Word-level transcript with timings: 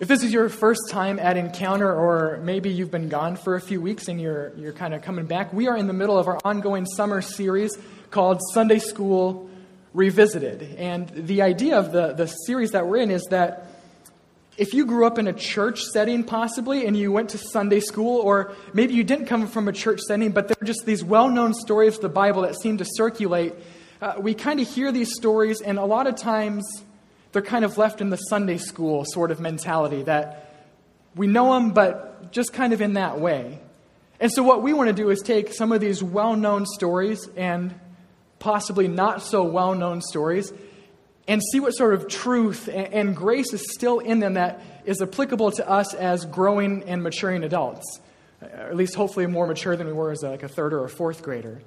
If 0.00 0.06
this 0.06 0.22
is 0.22 0.32
your 0.32 0.48
first 0.48 0.90
time 0.90 1.18
at 1.18 1.36
Encounter, 1.36 1.92
or 1.92 2.38
maybe 2.44 2.70
you've 2.70 2.92
been 2.92 3.08
gone 3.08 3.34
for 3.34 3.56
a 3.56 3.60
few 3.60 3.80
weeks 3.80 4.06
and 4.06 4.20
you're, 4.20 4.52
you're 4.56 4.72
kind 4.72 4.94
of 4.94 5.02
coming 5.02 5.26
back, 5.26 5.52
we 5.52 5.66
are 5.66 5.76
in 5.76 5.88
the 5.88 5.92
middle 5.92 6.16
of 6.16 6.28
our 6.28 6.38
ongoing 6.44 6.86
summer 6.86 7.20
series 7.20 7.76
called 8.12 8.40
Sunday 8.54 8.78
School 8.78 9.50
Revisited. 9.94 10.76
And 10.78 11.08
the 11.08 11.42
idea 11.42 11.80
of 11.80 11.90
the, 11.90 12.12
the 12.12 12.28
series 12.28 12.70
that 12.70 12.86
we're 12.86 12.98
in 12.98 13.10
is 13.10 13.24
that 13.30 13.72
if 14.56 14.72
you 14.72 14.86
grew 14.86 15.04
up 15.04 15.18
in 15.18 15.26
a 15.26 15.32
church 15.32 15.82
setting, 15.82 16.22
possibly, 16.22 16.86
and 16.86 16.96
you 16.96 17.10
went 17.10 17.30
to 17.30 17.38
Sunday 17.38 17.80
school, 17.80 18.20
or 18.20 18.54
maybe 18.72 18.94
you 18.94 19.02
didn't 19.02 19.26
come 19.26 19.48
from 19.48 19.66
a 19.66 19.72
church 19.72 19.98
setting, 20.02 20.30
but 20.30 20.46
there 20.46 20.56
are 20.62 20.64
just 20.64 20.86
these 20.86 21.02
well 21.02 21.28
known 21.28 21.52
stories 21.54 21.96
of 21.96 22.02
the 22.02 22.08
Bible 22.08 22.42
that 22.42 22.54
seem 22.60 22.78
to 22.78 22.84
circulate, 22.84 23.52
uh, 24.00 24.14
we 24.20 24.32
kind 24.32 24.60
of 24.60 24.68
hear 24.68 24.92
these 24.92 25.12
stories, 25.16 25.60
and 25.60 25.76
a 25.76 25.84
lot 25.84 26.06
of 26.06 26.14
times 26.14 26.84
they're 27.32 27.42
kind 27.42 27.64
of 27.64 27.78
left 27.78 28.00
in 28.00 28.10
the 28.10 28.16
Sunday 28.16 28.58
school 28.58 29.04
sort 29.06 29.30
of 29.30 29.40
mentality 29.40 30.02
that 30.04 30.54
we 31.14 31.26
know 31.26 31.54
them, 31.54 31.70
but 31.70 32.32
just 32.32 32.52
kind 32.52 32.72
of 32.72 32.80
in 32.80 32.94
that 32.94 33.20
way. 33.20 33.58
And 34.20 34.32
so, 34.32 34.42
what 34.42 34.62
we 34.62 34.72
want 34.72 34.88
to 34.88 34.94
do 34.94 35.10
is 35.10 35.20
take 35.20 35.52
some 35.52 35.72
of 35.72 35.80
these 35.80 36.02
well 36.02 36.34
known 36.34 36.66
stories 36.66 37.28
and 37.36 37.74
possibly 38.38 38.88
not 38.88 39.22
so 39.22 39.44
well 39.44 39.74
known 39.74 40.00
stories 40.00 40.52
and 41.26 41.42
see 41.52 41.60
what 41.60 41.72
sort 41.72 41.94
of 41.94 42.08
truth 42.08 42.68
and 42.72 43.14
grace 43.14 43.52
is 43.52 43.62
still 43.72 43.98
in 43.98 44.18
them 44.18 44.34
that 44.34 44.62
is 44.86 45.02
applicable 45.02 45.50
to 45.52 45.68
us 45.68 45.92
as 45.94 46.24
growing 46.24 46.82
and 46.84 47.02
maturing 47.02 47.44
adults. 47.44 48.00
At 48.40 48.76
least, 48.76 48.94
hopefully, 48.94 49.26
more 49.26 49.46
mature 49.46 49.76
than 49.76 49.86
we 49.86 49.92
were 49.92 50.10
as 50.10 50.22
like 50.22 50.42
a 50.42 50.48
third 50.48 50.72
or 50.72 50.84
a 50.84 50.88
fourth 50.88 51.22
grader. 51.22 51.60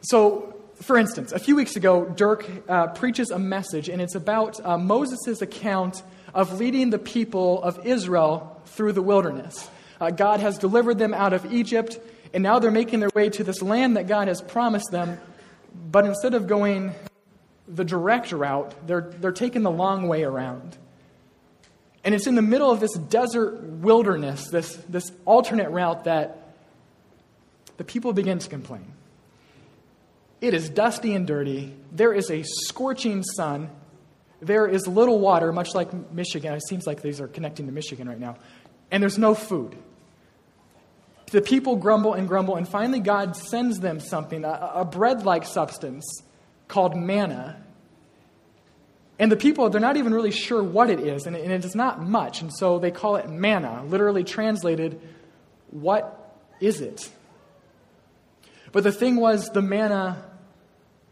So, 0.00 0.56
for 0.82 0.96
instance, 0.96 1.32
a 1.32 1.38
few 1.38 1.56
weeks 1.56 1.76
ago, 1.76 2.04
Dirk 2.04 2.48
uh, 2.68 2.88
preaches 2.88 3.30
a 3.30 3.38
message, 3.38 3.88
and 3.88 4.02
it's 4.02 4.14
about 4.14 4.64
uh, 4.64 4.76
Moses' 4.76 5.40
account 5.40 6.02
of 6.34 6.58
leading 6.58 6.90
the 6.90 6.98
people 6.98 7.62
of 7.62 7.86
Israel 7.86 8.60
through 8.66 8.92
the 8.92 9.02
wilderness. 9.02 9.68
Uh, 10.00 10.10
God 10.10 10.40
has 10.40 10.58
delivered 10.58 10.98
them 10.98 11.14
out 11.14 11.32
of 11.32 11.52
Egypt, 11.52 12.00
and 12.34 12.42
now 12.42 12.58
they're 12.58 12.70
making 12.70 13.00
their 13.00 13.10
way 13.14 13.28
to 13.30 13.44
this 13.44 13.62
land 13.62 13.96
that 13.96 14.08
God 14.08 14.28
has 14.28 14.40
promised 14.40 14.90
them. 14.90 15.18
But 15.90 16.04
instead 16.04 16.34
of 16.34 16.46
going 16.46 16.92
the 17.68 17.84
direct 17.84 18.32
route, 18.32 18.74
they're, 18.86 19.12
they're 19.20 19.32
taking 19.32 19.62
the 19.62 19.70
long 19.70 20.08
way 20.08 20.24
around. 20.24 20.76
And 22.04 22.14
it's 22.14 22.26
in 22.26 22.34
the 22.34 22.42
middle 22.42 22.70
of 22.70 22.80
this 22.80 22.94
desert 22.94 23.62
wilderness, 23.62 24.48
this, 24.48 24.74
this 24.88 25.12
alternate 25.24 25.70
route, 25.70 26.04
that 26.04 26.54
the 27.76 27.84
people 27.84 28.12
begin 28.12 28.38
to 28.40 28.48
complain. 28.48 28.92
It 30.42 30.54
is 30.54 30.68
dusty 30.68 31.14
and 31.14 31.24
dirty. 31.24 31.72
There 31.92 32.12
is 32.12 32.28
a 32.28 32.42
scorching 32.42 33.22
sun. 33.22 33.70
There 34.40 34.66
is 34.66 34.88
little 34.88 35.20
water, 35.20 35.52
much 35.52 35.72
like 35.72 36.12
Michigan. 36.12 36.52
It 36.52 36.66
seems 36.68 36.84
like 36.84 37.00
these 37.00 37.20
are 37.20 37.28
connecting 37.28 37.66
to 37.66 37.72
Michigan 37.72 38.08
right 38.08 38.18
now. 38.18 38.36
And 38.90 39.00
there's 39.00 39.18
no 39.18 39.36
food. 39.36 39.76
The 41.30 41.40
people 41.40 41.76
grumble 41.76 42.14
and 42.14 42.26
grumble, 42.26 42.56
and 42.56 42.68
finally, 42.68 42.98
God 42.98 43.36
sends 43.36 43.78
them 43.78 44.00
something, 44.00 44.44
a, 44.44 44.72
a 44.74 44.84
bread 44.84 45.24
like 45.24 45.46
substance 45.46 46.04
called 46.66 46.96
manna. 46.96 47.62
And 49.20 49.30
the 49.30 49.36
people, 49.36 49.70
they're 49.70 49.80
not 49.80 49.96
even 49.96 50.12
really 50.12 50.32
sure 50.32 50.62
what 50.62 50.90
it 50.90 50.98
is, 50.98 51.24
and 51.26 51.36
it 51.36 51.64
is 51.64 51.76
not 51.76 52.02
much. 52.02 52.42
And 52.42 52.52
so 52.52 52.80
they 52.80 52.90
call 52.90 53.14
it 53.14 53.30
manna, 53.30 53.84
literally 53.84 54.24
translated, 54.24 55.00
what 55.70 56.36
is 56.60 56.80
it? 56.80 57.08
But 58.72 58.82
the 58.82 58.92
thing 58.92 59.16
was, 59.16 59.48
the 59.50 59.62
manna 59.62 60.24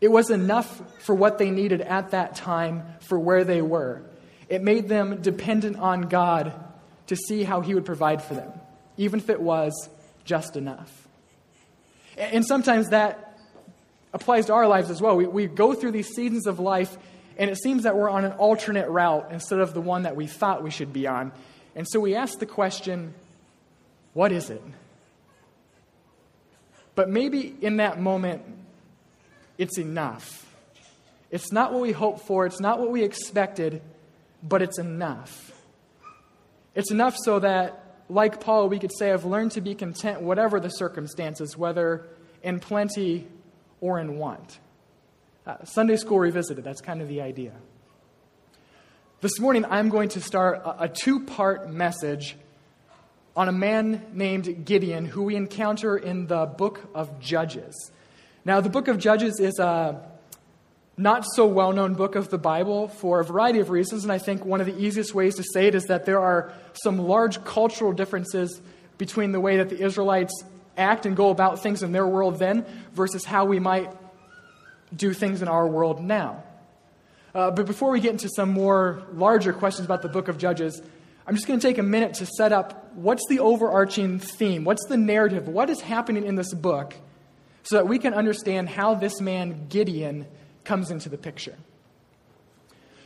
it 0.01 0.11
was 0.11 0.31
enough 0.31 0.83
for 1.03 1.15
what 1.15 1.39
they 1.39 1.51
needed 1.51 1.81
at 1.81 2.13
that 2.13 2.35
time 2.35 2.85
for 3.01 3.19
where 3.19 3.45
they 3.45 3.61
were. 3.61 4.03
It 4.49 4.63
made 4.63 4.89
them 4.89 5.21
dependent 5.21 5.77
on 5.77 6.03
God 6.03 6.53
to 7.09 7.17
see 7.17 7.43
how 7.43 7.61
He 7.61 7.75
would 7.75 7.85
provide 7.85 8.23
for 8.23 8.35
them, 8.35 8.53
even 8.97 9.21
if 9.21 9.29
it 9.29 9.41
was 9.41 9.89
just 10.25 10.57
enough. 10.57 11.09
And 12.17 12.45
sometimes 12.45 12.89
that 12.89 13.39
applies 14.13 14.47
to 14.47 14.55
our 14.55 14.67
lives 14.67 14.91
as 14.91 15.01
well. 15.01 15.17
We, 15.17 15.27
we 15.27 15.47
go 15.47 15.75
through 15.75 15.93
these 15.93 16.09
seasons 16.09 16.47
of 16.47 16.59
life, 16.59 16.97
and 17.37 17.51
it 17.51 17.59
seems 17.59 17.85
that 17.85 17.97
we're 17.97 18.11
on 18.11 18.25
an 18.25 18.33
alternate 18.33 18.89
route 18.89 19.29
instead 19.31 19.61
of 19.61 19.75
the 19.75 19.81
one 19.81 20.03
that 20.03 20.17
we 20.17 20.27
thought 20.27 20.63
we 20.63 20.71
should 20.71 20.93
be 20.93 21.07
on. 21.07 21.33
And 21.77 21.87
so 21.89 22.01
we 22.01 22.15
ask 22.15 22.39
the 22.39 22.47
question 22.47 23.15
what 24.13 24.33
is 24.33 24.51
it? 24.51 24.63
But 26.97 27.09
maybe 27.09 27.55
in 27.61 27.77
that 27.77 28.01
moment, 28.01 28.43
it's 29.61 29.79
enough. 29.79 30.47
It's 31.31 31.53
not 31.53 31.73
what 31.73 31.83
we 31.83 31.93
hoped 31.93 32.27
for, 32.27 32.47
it's 32.47 32.61
not 32.61 32.81
what 32.81 32.91
we 32.91 33.05
expected, 33.05 33.83
but 34.43 34.63
it's 34.63 34.79
enough. 34.79 35.53
It's 36.75 36.91
enough 36.91 37.15
so 37.23 37.41
that, 37.41 38.03
like 38.09 38.41
Paul, 38.41 38.69
we 38.71 38.79
could 38.79 38.91
say, 38.97 39.13
I've 39.13 39.27
learned 39.27 39.53
to 39.53 39.61
be 39.61 39.75
content 39.75 40.23
whatever 40.23 40.61
the 40.61 40.71
circumstances, 40.71 41.59
whether 41.59 42.09
in 42.43 42.59
plenty 42.59 43.29
or 43.83 44.01
in 44.01 44.17
want. 44.17 44.59
Uh, 45.47 45.63
Sunday 45.65 45.97
School 45.97 46.19
Revisited, 46.19 46.65
that's 46.65 46.81
kind 46.81 47.03
of 47.03 47.09
the 47.09 47.21
idea. 47.21 47.53
This 49.21 49.39
morning, 49.39 49.67
I'm 49.67 49.91
going 49.91 50.09
to 50.11 50.23
start 50.23 50.63
a, 50.65 50.85
a 50.85 50.89
two 50.89 51.27
part 51.27 51.71
message 51.71 52.35
on 53.37 53.49
a 53.49 53.53
man 53.53 54.07
named 54.15 54.65
Gideon 54.65 55.05
who 55.05 55.25
we 55.25 55.37
encounter 55.37 55.99
in 55.99 56.29
the 56.29 56.47
book 56.47 56.89
of 56.95 57.21
Judges. 57.21 57.93
Now, 58.45 58.61
the 58.61 58.71
book 58.71 58.89
of 58.89 58.99
Judges 58.99 59.39
is 59.39 59.59
a 59.59 60.01
not 60.97 61.25
so 61.35 61.47
well 61.47 61.73
known 61.73 61.95
book 61.95 62.15
of 62.15 62.31
the 62.31 62.39
Bible 62.39 62.89
for 62.89 63.21
a 63.21 63.25
variety 63.25 63.61
of 63.61 63.71
reasons, 63.71 64.03
and 64.03 64.13
I 64.13 64.19
think 64.19 64.45
one 64.45 64.61
of 64.61 64.67
the 64.67 64.79
easiest 64.79 65.15
ways 65.15 65.37
to 65.37 65.43
say 65.43 65.67
it 65.67 65.75
is 65.75 65.85
that 65.85 66.05
there 66.05 66.21
are 66.21 66.53
some 66.83 66.99
large 66.99 67.43
cultural 67.45 67.93
differences 67.93 68.61
between 68.99 69.33
the 69.33 69.41
way 69.41 69.59
that 69.59 69.69
the 69.69 69.81
Israelites 69.83 70.33
act 70.77 71.07
and 71.07 71.17
go 71.17 71.31
about 71.31 71.63
things 71.63 71.83
in 71.83 71.93
their 71.93 72.07
world 72.07 72.39
then 72.39 72.65
versus 72.93 73.25
how 73.25 73.45
we 73.45 73.59
might 73.59 73.91
do 74.95 75.13
things 75.13 75.43
in 75.43 75.49
our 75.49 75.67
world 75.67 76.03
now. 76.03 76.43
Uh, 77.35 77.51
but 77.51 77.67
before 77.67 77.91
we 77.91 78.01
get 78.01 78.13
into 78.13 78.29
some 78.35 78.51
more 78.51 79.03
larger 79.13 79.53
questions 79.53 79.85
about 79.85 80.03
the 80.03 80.09
book 80.09 80.29
of 80.29 80.39
Judges, 80.39 80.83
I'm 81.27 81.35
just 81.35 81.47
going 81.47 81.61
to 81.61 81.67
take 81.67 81.79
a 81.79 81.83
minute 81.83 82.15
to 82.15 82.27
set 82.27 82.53
up 82.53 82.93
what's 82.95 83.23
the 83.29 83.39
overarching 83.39 84.19
theme, 84.19 84.65
what's 84.65 84.85
the 84.87 84.97
narrative, 84.97 85.47
what 85.47 85.71
is 85.71 85.81
happening 85.81 86.25
in 86.25 86.35
this 86.35 86.53
book 86.53 86.95
so 87.63 87.77
that 87.77 87.89
we 87.89 87.99
can 87.99 88.15
understand 88.15 88.69
how 88.69 88.95
this 88.95 89.21
man, 89.21 89.67
Gideon, 89.69 90.27
comes 90.65 90.91
into 90.91 91.09
the 91.09 91.19
picture. 91.19 91.57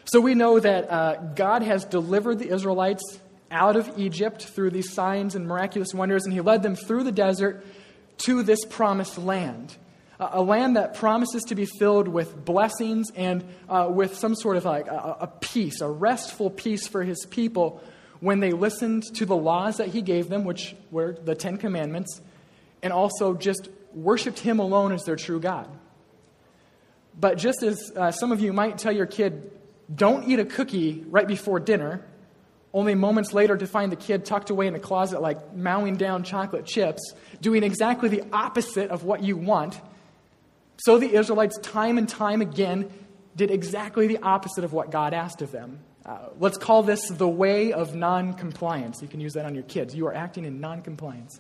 So 0.05 0.21
we 0.21 0.35
know 0.35 0.61
that 0.61 0.91
uh, 0.91 1.17
God 1.35 1.63
has 1.63 1.85
delivered 1.85 2.39
the 2.39 2.53
Israelites 2.53 3.21
out 3.51 3.77
of 3.77 3.91
Egypt 3.97 4.43
through 4.43 4.71
these 4.71 4.93
signs 4.93 5.35
and 5.35 5.47
miraculous 5.47 5.95
wonders, 5.95 6.25
and 6.25 6.33
he 6.33 6.41
led 6.41 6.63
them 6.63 6.77
through 6.77 7.05
the 7.05 7.13
desert 7.13 7.65
to 8.19 8.43
this 8.43 8.65
promised 8.65 9.19
land. 9.19 9.77
A 10.21 10.43
land 10.43 10.77
that 10.77 10.95
promises 10.95 11.43
to 11.45 11.55
be 11.55 11.67
filled 11.79 12.07
with 12.07 12.45
blessings 12.45 13.11
and 13.17 13.45
uh, 13.69 13.89
with 13.91 14.17
some 14.17 14.35
sort 14.35 14.57
of 14.57 14.65
like 14.65 14.87
a, 14.87 15.17
a 15.21 15.27
peace, 15.27 15.81
a 15.81 15.89
restful 15.89 16.51
peace 16.51 16.87
for 16.87 17.03
his 17.03 17.27
people 17.31 17.83
when 18.21 18.41
they 18.41 18.53
listened 18.53 19.03
to 19.17 19.27
the 19.27 19.37
laws 19.37 19.79
that 19.79 19.89
he 19.89 20.03
gave 20.03 20.29
them, 20.29 20.45
which 20.45 20.77
were 20.91 21.13
the 21.25 21.35
Ten 21.35 21.57
Commandments, 21.57 22.21
and 22.83 22.93
also 22.93 23.35
just 23.35 23.69
worshiped 23.95 24.39
him 24.39 24.59
alone 24.59 24.93
as 24.93 25.05
their 25.05 25.17
true 25.17 25.41
God. 25.41 25.69
But 27.19 27.39
just 27.39 27.63
as 27.63 27.93
uh, 27.95 28.11
some 28.11 28.33
of 28.33 28.41
you 28.41 28.53
might 28.53 28.79
tell 28.79 28.93
your 28.93 29.07
kid, 29.07 29.51
don't 29.95 30.29
eat 30.29 30.39
a 30.39 30.45
cookie 30.45 31.05
right 31.09 31.27
before 31.27 31.61
dinner, 31.61 32.05
only 32.73 32.97
moments 32.97 33.33
later 33.33 33.57
to 33.57 33.67
find 33.67 33.93
the 33.93 33.97
kid 33.97 34.25
tucked 34.25 34.51
away 34.51 34.67
in 34.67 34.75
a 34.75 34.81
closet, 34.81 35.23
like 35.23 35.55
mowing 35.55 35.97
down 35.97 36.25
chocolate 36.25 36.67
chips, 36.67 37.13
doing 37.41 37.63
exactly 37.63 38.09
the 38.09 38.25
opposite 38.33 38.91
of 38.91 39.05
what 39.05 39.23
you 39.23 39.37
want. 39.37 39.81
So 40.79 40.99
the 40.99 41.15
Israelites, 41.15 41.57
time 41.59 41.99
and 41.99 42.09
time 42.09 42.43
again, 42.43 42.93
did 43.37 43.53
exactly 43.53 44.09
the 44.09 44.19
opposite 44.19 44.65
of 44.65 44.73
what 44.73 44.91
God 44.91 45.15
asked 45.15 45.41
of 45.41 45.53
them. 45.53 45.79
Uh, 46.05 46.19
let's 46.39 46.59
call 46.59 46.83
this 46.83 47.09
the 47.09 47.29
way 47.29 47.73
of 47.73 47.95
non 47.95 48.35
compliance. 48.35 49.01
You 49.01 49.09
can 49.09 49.21
use 49.21 49.35
that 49.35 49.47
on 49.47 49.55
your 49.55 49.65
kids. 49.65 49.95
You 49.95 50.07
are 50.09 50.15
acting 50.15 50.45
in 50.45 50.61
non 50.61 50.83
compliance. 50.83 51.39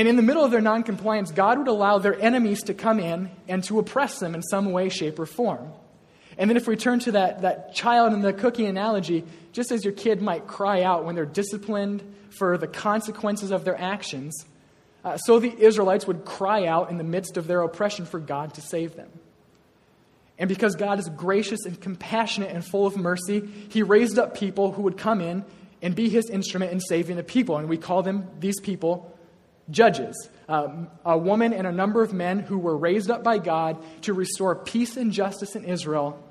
And 0.00 0.08
in 0.08 0.16
the 0.16 0.22
middle 0.22 0.42
of 0.42 0.50
their 0.50 0.62
noncompliance, 0.62 1.30
God 1.30 1.58
would 1.58 1.68
allow 1.68 1.98
their 1.98 2.18
enemies 2.18 2.62
to 2.62 2.72
come 2.72 2.98
in 2.98 3.30
and 3.46 3.62
to 3.64 3.78
oppress 3.78 4.18
them 4.18 4.34
in 4.34 4.40
some 4.40 4.72
way, 4.72 4.88
shape, 4.88 5.18
or 5.18 5.26
form. 5.26 5.74
And 6.38 6.48
then, 6.48 6.56
if 6.56 6.66
we 6.66 6.74
turn 6.74 7.00
to 7.00 7.12
that, 7.12 7.42
that 7.42 7.74
child 7.74 8.14
in 8.14 8.22
the 8.22 8.32
cookie 8.32 8.64
analogy, 8.64 9.24
just 9.52 9.70
as 9.70 9.84
your 9.84 9.92
kid 9.92 10.22
might 10.22 10.46
cry 10.46 10.84
out 10.84 11.04
when 11.04 11.16
they're 11.16 11.26
disciplined 11.26 12.02
for 12.30 12.56
the 12.56 12.66
consequences 12.66 13.50
of 13.50 13.66
their 13.66 13.78
actions, 13.78 14.46
uh, 15.04 15.18
so 15.18 15.38
the 15.38 15.54
Israelites 15.54 16.06
would 16.06 16.24
cry 16.24 16.64
out 16.64 16.90
in 16.90 16.96
the 16.96 17.04
midst 17.04 17.36
of 17.36 17.46
their 17.46 17.60
oppression 17.60 18.06
for 18.06 18.20
God 18.20 18.54
to 18.54 18.62
save 18.62 18.96
them. 18.96 19.10
And 20.38 20.48
because 20.48 20.76
God 20.76 20.98
is 20.98 21.10
gracious 21.10 21.66
and 21.66 21.78
compassionate 21.78 22.52
and 22.52 22.64
full 22.64 22.86
of 22.86 22.96
mercy, 22.96 23.46
He 23.68 23.82
raised 23.82 24.18
up 24.18 24.34
people 24.34 24.72
who 24.72 24.80
would 24.80 24.96
come 24.96 25.20
in 25.20 25.44
and 25.82 25.94
be 25.94 26.08
His 26.08 26.30
instrument 26.30 26.72
in 26.72 26.80
saving 26.80 27.18
the 27.18 27.22
people. 27.22 27.58
And 27.58 27.68
we 27.68 27.76
call 27.76 28.02
them, 28.02 28.28
these 28.38 28.58
people, 28.60 29.14
judges, 29.70 30.28
um, 30.48 30.88
a 31.04 31.16
woman 31.16 31.52
and 31.52 31.66
a 31.66 31.72
number 31.72 32.02
of 32.02 32.12
men 32.12 32.40
who 32.40 32.58
were 32.58 32.76
raised 32.76 33.10
up 33.10 33.22
by 33.22 33.38
God 33.38 33.78
to 34.02 34.12
restore 34.12 34.54
peace 34.54 34.96
and 34.96 35.12
justice 35.12 35.54
in 35.54 35.64
Israel. 35.64 36.22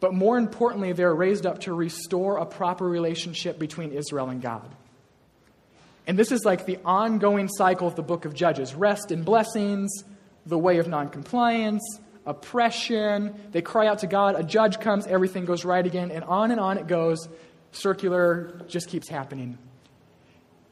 But 0.00 0.12
more 0.12 0.36
importantly, 0.36 0.92
they're 0.92 1.14
raised 1.14 1.46
up 1.46 1.60
to 1.60 1.72
restore 1.72 2.36
a 2.36 2.46
proper 2.46 2.86
relationship 2.86 3.58
between 3.58 3.92
Israel 3.92 4.28
and 4.28 4.42
God. 4.42 4.68
And 6.06 6.18
this 6.18 6.30
is 6.30 6.44
like 6.44 6.66
the 6.66 6.78
ongoing 6.84 7.48
cycle 7.48 7.88
of 7.88 7.96
the 7.96 8.02
book 8.02 8.24
of 8.24 8.34
Judges 8.34 8.74
rest 8.74 9.10
and 9.10 9.24
blessings, 9.24 9.90
the 10.44 10.58
way 10.58 10.78
of 10.78 10.86
noncompliance, 10.86 11.82
oppression. 12.24 13.34
They 13.52 13.62
cry 13.62 13.86
out 13.86 14.00
to 14.00 14.06
God, 14.06 14.38
a 14.38 14.42
judge 14.42 14.80
comes, 14.80 15.06
everything 15.06 15.46
goes 15.46 15.64
right 15.64 15.84
again, 15.84 16.10
and 16.10 16.24
on 16.24 16.50
and 16.50 16.60
on 16.60 16.78
it 16.78 16.86
goes. 16.86 17.28
Circular 17.72 18.60
just 18.68 18.88
keeps 18.88 19.08
happening. 19.08 19.58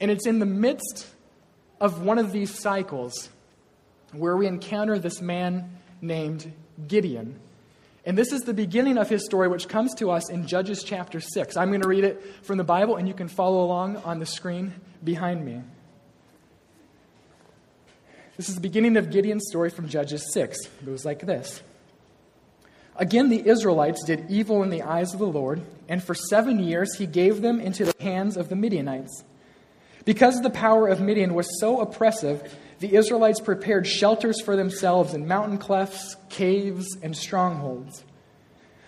And 0.01 0.11
it's 0.11 0.27
in 0.27 0.39
the 0.39 0.47
midst 0.47 1.07
of 1.81 2.03
one 2.03 2.19
of 2.19 2.33
these 2.33 2.59
cycles 2.59 3.29
where 4.13 4.37
we 4.37 4.47
encounter 4.47 4.99
this 4.99 5.21
man 5.21 5.79
named 6.01 6.53
Gideon. 6.87 7.39
And 8.07 8.19
this 8.19 8.33
is 8.33 8.43
the 8.43 8.55
beginning 8.55 8.99
of 8.99 9.09
his 9.09 9.25
story, 9.25 9.49
which 9.49 9.69
comes 9.69 9.95
to 9.95 10.11
us 10.11 10.31
in 10.31 10.47
Judges 10.47 10.83
chapter 10.83 11.21
6. 11.21 11.57
I'm 11.57 11.71
going 11.71 11.81
to 11.81 11.89
read 11.89 12.05
it 12.05 12.23
from 12.45 12.59
the 12.59 12.65
Bible, 12.65 12.97
and 12.97 13.09
you 13.09 13.15
can 13.15 13.29
follow 13.29 13.65
along 13.65 13.97
on 13.99 14.19
the 14.19 14.27
screen 14.27 14.75
behind 15.03 15.45
me. 15.45 15.63
This 18.37 18.49
is 18.49 18.57
the 18.57 18.61
beginning 18.61 18.97
of 18.97 19.11
Gideon's 19.11 19.47
story 19.49 19.71
from 19.71 19.89
Judges 19.89 20.33
6. 20.33 20.59
It 20.61 20.87
goes 20.87 21.05
like 21.05 21.21
this 21.21 21.63
Again, 22.97 23.29
the 23.29 23.49
Israelites 23.49 24.05
did 24.05 24.31
evil 24.31 24.63
in 24.63 24.71
the 24.71 24.83
eyes 24.83 25.15
of 25.15 25.19
the 25.19 25.27
Lord, 25.27 25.63
and 25.89 26.03
for 26.03 26.15
seven 26.15 26.59
years 26.59 26.97
he 26.97 27.07
gave 27.07 27.43
them 27.43 27.61
into 27.61 27.85
the 27.85 27.95
hands 28.01 28.37
of 28.37 28.49
the 28.49 28.57
Midianites. 28.57 29.25
Because 30.05 30.41
the 30.41 30.51
power 30.51 30.89
of 30.89 31.01
Midian 31.01 31.35
was 31.35 31.59
so 31.61 31.81
oppressive, 31.81 32.57
the 32.81 32.95
Israelites 32.95 33.41
prepared 33.41 33.87
shelters 33.87 34.41
for 34.41 34.57
themselves 34.57 35.15
in 35.15 35.27
mountain 35.27 35.59
clefts, 35.59 36.17
caves, 36.29 36.97
and 37.03 37.17
strongholds. 37.17 38.05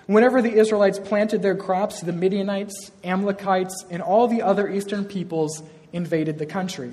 Whenever 0.06 0.40
the 0.40 0.52
Israelites 0.52 0.98
planted 0.98 1.42
their 1.42 1.56
crops, 1.56 2.00
the 2.00 2.12
Midianites, 2.12 2.92
Amalekites, 3.02 3.84
and 3.90 4.02
all 4.02 4.28
the 4.28 4.42
other 4.42 4.68
eastern 4.68 5.04
peoples 5.04 5.62
invaded 5.92 6.38
the 6.38 6.46
country. 6.46 6.92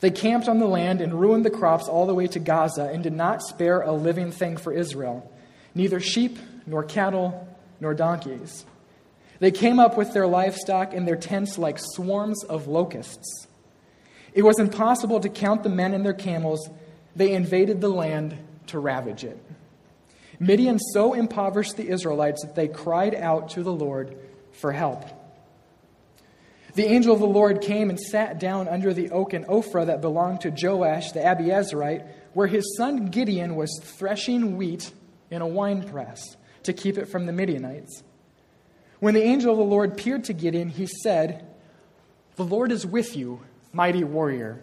They 0.00 0.10
camped 0.10 0.48
on 0.48 0.58
the 0.58 0.66
land 0.66 1.00
and 1.00 1.18
ruined 1.18 1.44
the 1.44 1.50
crops 1.50 1.88
all 1.88 2.06
the 2.06 2.14
way 2.14 2.26
to 2.28 2.38
Gaza 2.38 2.84
and 2.84 3.02
did 3.02 3.14
not 3.14 3.42
spare 3.42 3.80
a 3.80 3.92
living 3.92 4.30
thing 4.30 4.56
for 4.56 4.72
Israel, 4.72 5.32
neither 5.74 5.98
sheep, 5.98 6.38
nor 6.66 6.84
cattle, 6.84 7.48
nor 7.80 7.94
donkeys. 7.94 8.64
They 9.40 9.50
came 9.50 9.78
up 9.78 9.96
with 9.96 10.12
their 10.12 10.26
livestock 10.26 10.94
and 10.94 11.06
their 11.06 11.16
tents 11.16 11.58
like 11.58 11.78
swarms 11.78 12.42
of 12.44 12.66
locusts. 12.66 13.46
It 14.32 14.42
was 14.42 14.58
impossible 14.58 15.20
to 15.20 15.28
count 15.28 15.62
the 15.62 15.68
men 15.68 15.94
and 15.94 16.04
their 16.04 16.12
camels. 16.12 16.68
They 17.14 17.32
invaded 17.32 17.80
the 17.80 17.88
land 17.88 18.36
to 18.68 18.78
ravage 18.78 19.24
it. 19.24 19.42
Midian 20.40 20.78
so 20.78 21.14
impoverished 21.14 21.76
the 21.76 21.88
Israelites 21.88 22.42
that 22.44 22.54
they 22.54 22.68
cried 22.68 23.14
out 23.14 23.50
to 23.50 23.62
the 23.62 23.72
Lord 23.72 24.16
for 24.52 24.72
help. 24.72 25.04
The 26.74 26.84
angel 26.84 27.12
of 27.12 27.20
the 27.20 27.26
Lord 27.26 27.60
came 27.60 27.90
and 27.90 27.98
sat 27.98 28.38
down 28.38 28.68
under 28.68 28.92
the 28.92 29.10
oak 29.10 29.34
in 29.34 29.44
Ophrah 29.46 29.86
that 29.86 30.00
belonged 30.00 30.42
to 30.42 30.50
Joash 30.50 31.10
the 31.12 31.20
Abiezrite, 31.20 32.06
where 32.34 32.46
his 32.46 32.76
son 32.76 33.06
Gideon 33.06 33.56
was 33.56 33.80
threshing 33.82 34.56
wheat 34.56 34.92
in 35.30 35.42
a 35.42 35.46
winepress 35.46 36.36
to 36.64 36.72
keep 36.72 36.98
it 36.98 37.08
from 37.08 37.26
the 37.26 37.32
Midianites. 37.32 38.04
When 39.00 39.14
the 39.14 39.22
angel 39.22 39.52
of 39.52 39.58
the 39.58 39.64
Lord 39.64 39.92
appeared 39.92 40.24
to 40.24 40.32
Gideon, 40.32 40.68
he 40.68 40.86
said, 40.86 41.46
The 42.36 42.44
Lord 42.44 42.72
is 42.72 42.84
with 42.84 43.16
you, 43.16 43.40
mighty 43.72 44.02
warrior. 44.04 44.62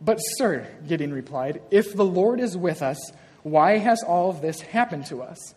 But, 0.00 0.16
sir, 0.16 0.66
Gideon 0.86 1.12
replied, 1.12 1.62
if 1.70 1.94
the 1.94 2.04
Lord 2.04 2.40
is 2.40 2.56
with 2.56 2.82
us, 2.82 2.98
why 3.42 3.78
has 3.78 4.02
all 4.02 4.28
of 4.28 4.42
this 4.42 4.60
happened 4.60 5.06
to 5.06 5.22
us? 5.22 5.54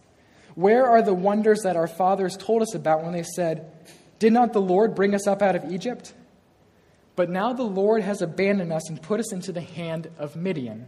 Where 0.55 0.85
are 0.85 1.01
the 1.01 1.13
wonders 1.13 1.61
that 1.63 1.75
our 1.75 1.87
fathers 1.87 2.37
told 2.37 2.61
us 2.61 2.75
about 2.75 3.03
when 3.03 3.13
they 3.13 3.23
said, 3.23 3.71
Did 4.19 4.33
not 4.33 4.53
the 4.53 4.61
Lord 4.61 4.95
bring 4.95 5.15
us 5.15 5.27
up 5.27 5.41
out 5.41 5.55
of 5.55 5.71
Egypt? 5.71 6.13
But 7.15 7.29
now 7.29 7.51
the 7.53 7.63
Lord 7.63 8.03
has 8.03 8.21
abandoned 8.21 8.71
us 8.71 8.87
and 8.89 9.01
put 9.01 9.19
us 9.19 9.33
into 9.33 9.51
the 9.51 9.61
hand 9.61 10.09
of 10.17 10.35
Midian. 10.35 10.87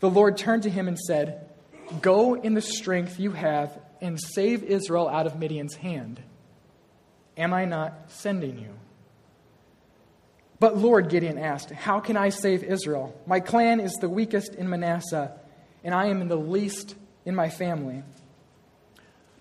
The 0.00 0.08
Lord 0.08 0.38
turned 0.38 0.62
to 0.62 0.70
him 0.70 0.88
and 0.88 0.98
said, 0.98 1.48
Go 2.00 2.34
in 2.34 2.54
the 2.54 2.62
strength 2.62 3.18
you 3.18 3.32
have 3.32 3.78
and 4.00 4.20
save 4.20 4.62
Israel 4.62 5.08
out 5.08 5.26
of 5.26 5.38
Midian's 5.38 5.74
hand. 5.76 6.20
Am 7.36 7.52
I 7.52 7.64
not 7.64 8.10
sending 8.10 8.58
you? 8.58 8.74
But 10.58 10.76
Lord, 10.76 11.08
Gideon 11.08 11.38
asked, 11.38 11.70
How 11.70 12.00
can 12.00 12.16
I 12.16 12.28
save 12.28 12.62
Israel? 12.62 13.18
My 13.26 13.40
clan 13.40 13.80
is 13.80 13.94
the 13.94 14.08
weakest 14.08 14.54
in 14.54 14.68
Manasseh, 14.68 15.32
and 15.82 15.94
I 15.94 16.06
am 16.06 16.20
in 16.20 16.28
the 16.28 16.36
least 16.36 16.94
in 17.24 17.34
my 17.34 17.48
family. 17.48 18.02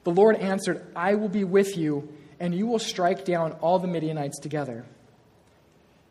The 0.05 0.11
Lord 0.11 0.37
answered, 0.37 0.85
I 0.95 1.15
will 1.15 1.29
be 1.29 1.43
with 1.43 1.77
you, 1.77 2.07
and 2.39 2.55
you 2.55 2.65
will 2.67 2.79
strike 2.79 3.25
down 3.25 3.51
all 3.53 3.79
the 3.79 3.87
Midianites 3.87 4.39
together. 4.39 4.85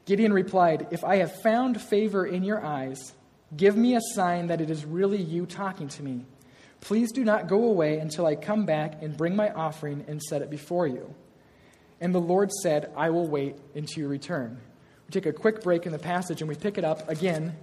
Gideon 0.04 0.32
replied, 0.32 0.88
If 0.90 1.04
I 1.04 1.16
have 1.16 1.40
found 1.40 1.80
favor 1.80 2.26
in 2.26 2.44
your 2.44 2.64
eyes, 2.64 3.12
give 3.56 3.76
me 3.76 3.96
a 3.96 4.00
sign 4.14 4.48
that 4.48 4.60
it 4.60 4.70
is 4.70 4.84
really 4.84 5.22
you 5.22 5.46
talking 5.46 5.88
to 5.88 6.02
me. 6.02 6.26
Please 6.80 7.12
do 7.12 7.24
not 7.24 7.48
go 7.48 7.64
away 7.64 7.98
until 7.98 8.26
I 8.26 8.34
come 8.34 8.64
back 8.64 9.02
and 9.02 9.16
bring 9.16 9.34
my 9.34 9.50
offering 9.50 10.04
and 10.08 10.22
set 10.22 10.42
it 10.42 10.50
before 10.50 10.86
you. 10.86 11.14
And 12.00 12.14
the 12.14 12.20
Lord 12.20 12.52
said, 12.62 12.92
I 12.96 13.10
will 13.10 13.26
wait 13.26 13.56
until 13.74 14.02
you 14.02 14.08
return. 14.08 14.60
We 15.06 15.12
take 15.12 15.26
a 15.26 15.32
quick 15.32 15.62
break 15.62 15.86
in 15.86 15.92
the 15.92 15.98
passage 15.98 16.40
and 16.40 16.48
we 16.48 16.54
pick 16.54 16.78
it 16.78 16.84
up 16.84 17.08
again 17.08 17.56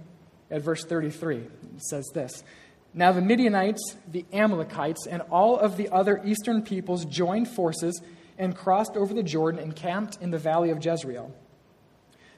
at 0.50 0.62
verse 0.62 0.84
33. 0.84 1.36
It 1.36 1.48
says 1.78 2.06
this 2.12 2.44
Now 2.92 3.12
the 3.12 3.22
Midianites, 3.22 3.96
the 4.06 4.26
Amalekites, 4.32 5.06
and 5.06 5.22
all 5.30 5.58
of 5.58 5.76
the 5.76 5.88
other 5.90 6.20
eastern 6.24 6.62
peoples 6.62 7.04
joined 7.04 7.48
forces 7.48 8.00
and 8.38 8.54
crossed 8.54 8.96
over 8.96 9.14
the 9.14 9.22
Jordan 9.22 9.60
and 9.60 9.74
camped 9.74 10.18
in 10.20 10.30
the 10.30 10.38
valley 10.38 10.70
of 10.70 10.84
Jezreel. 10.84 11.34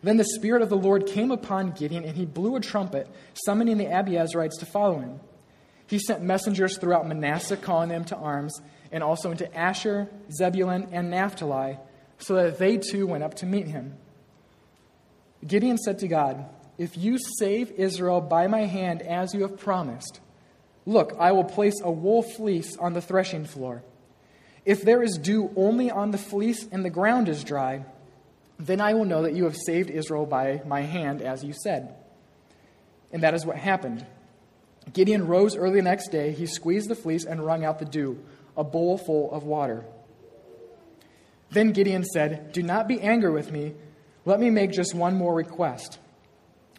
Then 0.02 0.16
the 0.16 0.24
Spirit 0.24 0.62
of 0.62 0.68
the 0.68 0.76
Lord 0.76 1.06
came 1.06 1.32
upon 1.32 1.72
Gideon, 1.72 2.04
and 2.04 2.16
he 2.16 2.24
blew 2.24 2.54
a 2.54 2.60
trumpet, 2.60 3.08
summoning 3.44 3.78
the 3.78 3.86
Abiezrites 3.86 4.60
to 4.60 4.66
follow 4.66 5.00
him. 5.00 5.18
He 5.88 5.98
sent 5.98 6.22
messengers 6.22 6.76
throughout 6.78 7.08
Manasseh, 7.08 7.56
calling 7.56 7.88
them 7.88 8.04
to 8.06 8.16
arms, 8.16 8.60
and 8.92 9.02
also 9.02 9.30
into 9.30 9.52
Asher, 9.56 10.08
Zebulun, 10.30 10.88
and 10.92 11.10
Naphtali, 11.10 11.78
so 12.18 12.34
that 12.34 12.58
they 12.58 12.76
too 12.76 13.06
went 13.06 13.24
up 13.24 13.34
to 13.36 13.46
meet 13.46 13.66
him. 13.66 13.94
Gideon 15.46 15.78
said 15.78 15.98
to 16.00 16.08
God, 16.08 16.44
If 16.76 16.98
you 16.98 17.16
save 17.38 17.70
Israel 17.72 18.20
by 18.20 18.48
my 18.48 18.66
hand 18.66 19.00
as 19.00 19.32
you 19.32 19.42
have 19.42 19.58
promised, 19.58 20.20
look, 20.84 21.16
I 21.18 21.32
will 21.32 21.44
place 21.44 21.80
a 21.82 21.90
wool 21.90 22.22
fleece 22.22 22.76
on 22.76 22.92
the 22.92 23.00
threshing 23.00 23.46
floor. 23.46 23.82
If 24.66 24.82
there 24.82 25.02
is 25.02 25.16
dew 25.16 25.50
only 25.56 25.90
on 25.90 26.10
the 26.10 26.18
fleece 26.18 26.66
and 26.70 26.84
the 26.84 26.90
ground 26.90 27.30
is 27.30 27.44
dry, 27.44 27.86
then 28.58 28.82
I 28.82 28.92
will 28.92 29.06
know 29.06 29.22
that 29.22 29.34
you 29.34 29.44
have 29.44 29.56
saved 29.56 29.88
Israel 29.88 30.26
by 30.26 30.60
my 30.66 30.82
hand, 30.82 31.22
as 31.22 31.42
you 31.42 31.54
said. 31.54 31.94
And 33.10 33.22
that 33.22 33.32
is 33.32 33.46
what 33.46 33.56
happened. 33.56 34.04
Gideon 34.92 35.26
rose 35.26 35.56
early 35.56 35.76
the 35.76 35.82
next 35.82 36.08
day. 36.08 36.32
He 36.32 36.46
squeezed 36.46 36.88
the 36.88 36.94
fleece 36.94 37.24
and 37.24 37.44
wrung 37.44 37.64
out 37.64 37.78
the 37.78 37.84
dew, 37.84 38.22
a 38.56 38.64
bowl 38.64 38.98
full 38.98 39.30
of 39.32 39.44
water. 39.44 39.84
Then 41.50 41.72
Gideon 41.72 42.04
said, 42.04 42.52
Do 42.52 42.62
not 42.62 42.88
be 42.88 43.00
angry 43.00 43.30
with 43.30 43.50
me 43.50 43.74
let 44.28 44.40
me 44.40 44.50
make 44.50 44.72
just 44.72 44.94
one 44.94 45.16
more 45.16 45.34
request. 45.34 45.98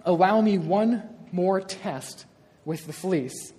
Allow 0.06 0.40
me 0.40 0.60
one 0.60 1.10
more 1.32 1.60
test 1.60 2.28
with 2.64 2.86
the 2.86 2.94
fleece. 2.94 3.54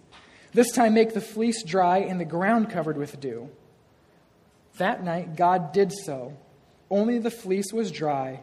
This 0.53 0.71
time, 0.71 0.95
make 0.95 1.13
the 1.13 1.21
fleece 1.21 1.65
dry 1.65 1.99
and 1.99 2.21
the 2.21 2.25
ground 2.25 2.71
covered 2.71 2.97
with 2.97 3.19
dew. 3.19 3.51
That 4.79 5.03
night, 5.03 5.35
God 5.35 5.73
did 5.73 5.93
so. 5.93 6.37
Only 6.89 7.19
the 7.19 7.33
fleece 7.33 7.73
was 7.73 7.91
dry, 7.91 8.43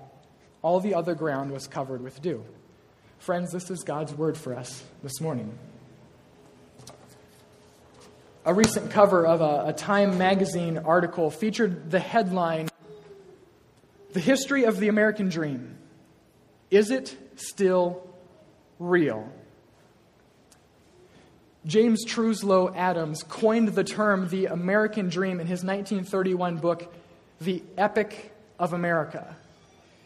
all 0.61 0.81
the 0.81 0.95
other 0.95 1.15
ground 1.15 1.51
was 1.51 1.65
covered 1.65 2.01
with 2.01 2.21
dew. 2.21 2.43
Friends, 3.19 3.53
this 3.53 3.71
is 3.71 3.85
God's 3.85 4.13
word 4.13 4.37
for 4.37 4.53
us 4.53 4.83
this 5.01 5.21
morning. 5.21 5.57
A 8.47 8.53
recent 8.53 8.91
cover 8.91 9.27
of 9.27 9.41
a, 9.41 9.65
a 9.67 9.73
Time 9.73 10.17
magazine 10.17 10.77
article 10.77 11.29
featured 11.29 11.91
the 11.91 11.99
headline 11.99 12.69
the 14.13 14.21
history 14.21 14.63
of 14.63 14.79
the 14.79 14.87
American 14.87 15.27
dream. 15.27 15.77
Is 16.71 16.89
it 16.89 17.17
still 17.35 18.07
real? 18.79 19.29
James 21.65 22.05
Truslow 22.05 22.73
Adams 22.73 23.21
coined 23.23 23.67
the 23.67 23.83
term 23.83 24.29
the 24.29 24.45
American 24.45 25.09
dream 25.09 25.41
in 25.41 25.47
his 25.47 25.65
1931 25.65 26.55
book, 26.55 26.95
The 27.41 27.61
Epic 27.77 28.33
of 28.57 28.71
America. 28.71 29.35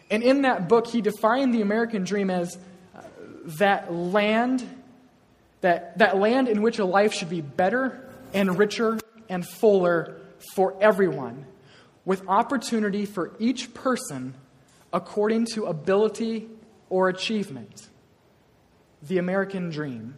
And 0.10 0.24
in 0.24 0.41
that 0.41 0.67
book, 0.67 0.88
he 0.88 1.01
defined 1.01 1.53
the 1.53 1.62
American 1.62 2.05
dream 2.05 2.31
as 2.31 2.57
uh, 2.95 3.01
that 3.60 3.93
land, 3.93 4.67
that, 5.62 6.00
that 6.00 6.17
land 6.17 6.48
in 6.48 6.63
which 6.63 6.79
a 6.79 6.86
life 6.86 7.13
should 7.13 7.29
be 7.29 7.41
better 7.41 8.07
and 8.33 8.57
richer 8.57 9.00
and 9.29 9.47
fuller 9.47 10.17
for 10.53 10.75
everyone 10.81 11.45
with 12.05 12.27
opportunity 12.27 13.05
for 13.05 13.31
each 13.39 13.73
person 13.73 14.33
according 14.91 15.45
to 15.45 15.65
ability 15.65 16.50
or 16.89 17.09
achievement. 17.09 17.88
The 19.03 19.17
American 19.17 19.69
dream. 19.69 20.15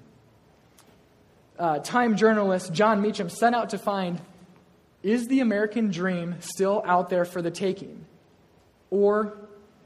uh, 1.60 1.80
Time 1.80 2.18
journalist 2.18 2.74
Jon 2.74 3.02
Meacham 3.02 3.30
set 3.30 3.54
out 3.54 3.70
to 3.70 3.78
find 3.78 4.20
is 5.04 5.28
the 5.28 5.42
American 5.42 5.92
dream 5.92 6.36
still 6.40 6.82
out 6.86 7.10
there 7.10 7.26
for 7.26 7.42
the 7.42 7.52
taking? 7.52 8.06
Or 8.90 9.38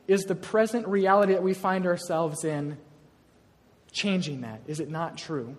is 0.08 0.22
the 0.24 0.36
present 0.36 0.88
reality 0.88 1.34
that 1.34 1.44
we 1.44 1.54
find 1.54 1.86
ourselves 1.86 2.44
in 2.44 2.78
changing 3.92 4.42
that? 4.42 4.62
Is 4.68 4.80
it 4.80 4.90
not 4.90 5.18
true? 5.18 5.56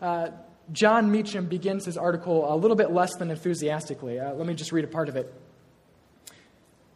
Uh, 0.00 0.28
Jon 0.72 1.10
Meacham 1.10 1.46
begins 1.46 1.84
his 1.84 1.96
article 1.96 2.52
a 2.52 2.56
little 2.56 2.76
bit 2.76 2.90
less 2.90 3.14
than 3.16 3.30
enthusiastically. 3.30 4.18
Uh, 4.18 4.32
let 4.34 4.46
me 4.46 4.54
just 4.54 4.72
read 4.72 4.84
a 4.84 4.88
part 4.88 5.08
of 5.08 5.16
it. 5.16 5.32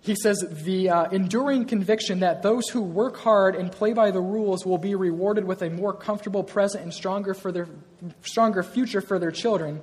He 0.00 0.14
says, 0.14 0.44
The 0.64 0.88
uh, 0.88 1.10
enduring 1.10 1.66
conviction 1.66 2.20
that 2.20 2.42
those 2.42 2.68
who 2.68 2.80
work 2.80 3.18
hard 3.18 3.56
and 3.56 3.70
play 3.70 3.92
by 3.92 4.12
the 4.12 4.20
rules 4.20 4.64
will 4.64 4.78
be 4.78 4.94
rewarded 4.94 5.44
with 5.44 5.62
a 5.62 5.68
more 5.68 5.92
comfortable 5.92 6.44
present 6.44 6.84
and 6.84 6.94
stronger, 6.94 7.34
for 7.34 7.50
their, 7.50 7.68
stronger 8.22 8.62
future 8.62 9.00
for 9.00 9.18
their 9.18 9.32
children 9.32 9.80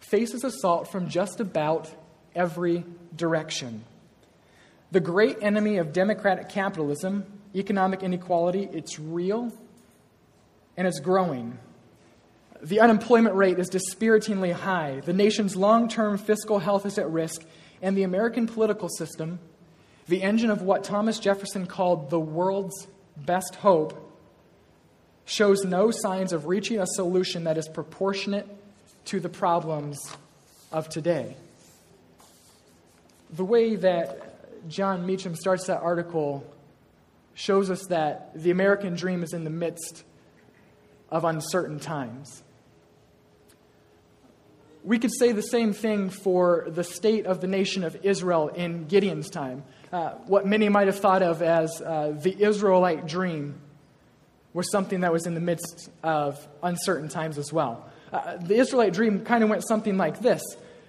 faces 0.00 0.44
assault 0.44 0.90
from 0.90 1.08
just 1.08 1.40
about 1.40 1.88
every 2.34 2.84
direction. 3.16 3.84
The 4.90 5.00
great 5.00 5.38
enemy 5.40 5.78
of 5.78 5.92
democratic 5.92 6.50
capitalism, 6.50 7.24
economic 7.54 8.02
inequality, 8.02 8.68
it's 8.72 8.98
real 8.98 9.52
and 10.76 10.86
it's 10.86 11.00
growing. 11.00 11.58
The 12.62 12.78
unemployment 12.78 13.34
rate 13.34 13.58
is 13.58 13.68
dispiritingly 13.68 14.52
high. 14.52 15.00
The 15.04 15.12
nation's 15.12 15.56
long 15.56 15.88
term 15.88 16.16
fiscal 16.16 16.60
health 16.60 16.86
is 16.86 16.96
at 16.96 17.10
risk 17.10 17.42
and 17.82 17.96
the 17.96 18.04
American 18.04 18.46
political 18.46 18.88
system, 18.88 19.40
the 20.06 20.22
engine 20.22 20.50
of 20.50 20.62
what 20.62 20.84
Thomas 20.84 21.18
Jefferson 21.18 21.66
called 21.66 22.08
the 22.08 22.20
world's 22.20 22.86
best 23.16 23.56
hope, 23.56 23.98
shows 25.24 25.64
no 25.64 25.90
signs 25.90 26.32
of 26.32 26.46
reaching 26.46 26.78
a 26.78 26.86
solution 26.86 27.44
that 27.44 27.58
is 27.58 27.68
proportionate 27.68 28.48
to 29.06 29.18
the 29.18 29.28
problems 29.28 29.98
of 30.70 30.88
today. 30.88 31.36
The 33.30 33.44
way 33.44 33.74
that 33.76 34.68
Jon 34.68 35.04
Meacham 35.04 35.34
starts 35.34 35.66
that 35.66 35.80
article 35.80 36.46
shows 37.34 37.70
us 37.70 37.86
that 37.88 38.30
the 38.34 38.52
American 38.52 38.94
dream 38.94 39.24
is 39.24 39.32
in 39.32 39.42
the 39.42 39.50
midst 39.50 40.04
of 41.10 41.24
uncertain 41.24 41.80
times. 41.80 42.42
We 44.84 44.98
could 44.98 45.12
say 45.16 45.32
the 45.32 45.42
same 45.42 45.72
thing 45.72 46.10
for 46.10 46.66
the 46.68 46.84
state 46.84 47.26
of 47.26 47.40
the 47.40 47.46
nation 47.46 47.84
of 47.84 47.96
Israel 48.02 48.48
in 48.48 48.86
Gideon's 48.86 49.30
time. 49.30 49.62
Uh, 49.92 50.12
what 50.26 50.46
many 50.46 50.68
might 50.68 50.86
have 50.86 50.98
thought 50.98 51.22
of 51.22 51.42
as 51.42 51.80
uh, 51.80 52.16
the 52.18 52.42
Israelite 52.42 53.06
dream 53.06 53.60
was 54.54 54.70
something 54.70 55.00
that 55.00 55.12
was 55.12 55.26
in 55.26 55.34
the 55.34 55.40
midst 55.40 55.90
of 56.02 56.46
uncertain 56.62 57.08
times 57.08 57.38
as 57.38 57.52
well. 57.52 57.88
Uh, 58.12 58.36
the 58.36 58.56
Israelite 58.56 58.92
dream 58.92 59.24
kind 59.24 59.44
of 59.44 59.50
went 59.50 59.66
something 59.66 59.96
like 59.96 60.20
this 60.20 60.42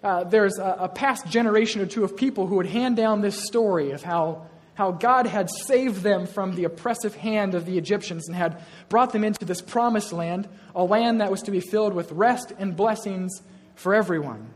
uh, 0.04 0.26
there's 0.26 0.60
a, 0.60 0.78
a 0.82 0.90
past 0.90 1.26
generation 1.28 1.82
or 1.82 1.86
two 1.86 2.04
of 2.04 2.16
people 2.18 2.46
who 2.46 2.56
would 2.56 2.66
hand 2.66 2.98
down 2.98 3.22
this 3.22 3.42
story 3.42 3.92
of 3.92 4.04
how 4.04 4.46
how 4.76 4.90
God 4.90 5.28
had 5.28 5.52
saved 5.52 6.02
them 6.02 6.26
from 6.26 6.56
the 6.56 6.64
oppressive 6.64 7.14
hand 7.14 7.54
of 7.54 7.68
the 7.68 7.78
Egyptians 7.78 8.28
and 8.28 8.36
had 8.36 8.60
brought 8.90 9.14
them 9.14 9.24
into 9.24 9.46
this 9.46 9.62
promised 9.62 10.12
land, 10.12 10.50
a 10.74 10.84
land 10.84 11.22
that 11.22 11.30
was 11.30 11.44
to 11.44 11.52
be 11.52 11.60
filled 11.60 11.94
with 11.94 12.12
rest 12.12 12.52
and 12.58 12.76
blessings 12.76 13.44
for 13.76 13.94
everyone. 13.94 14.50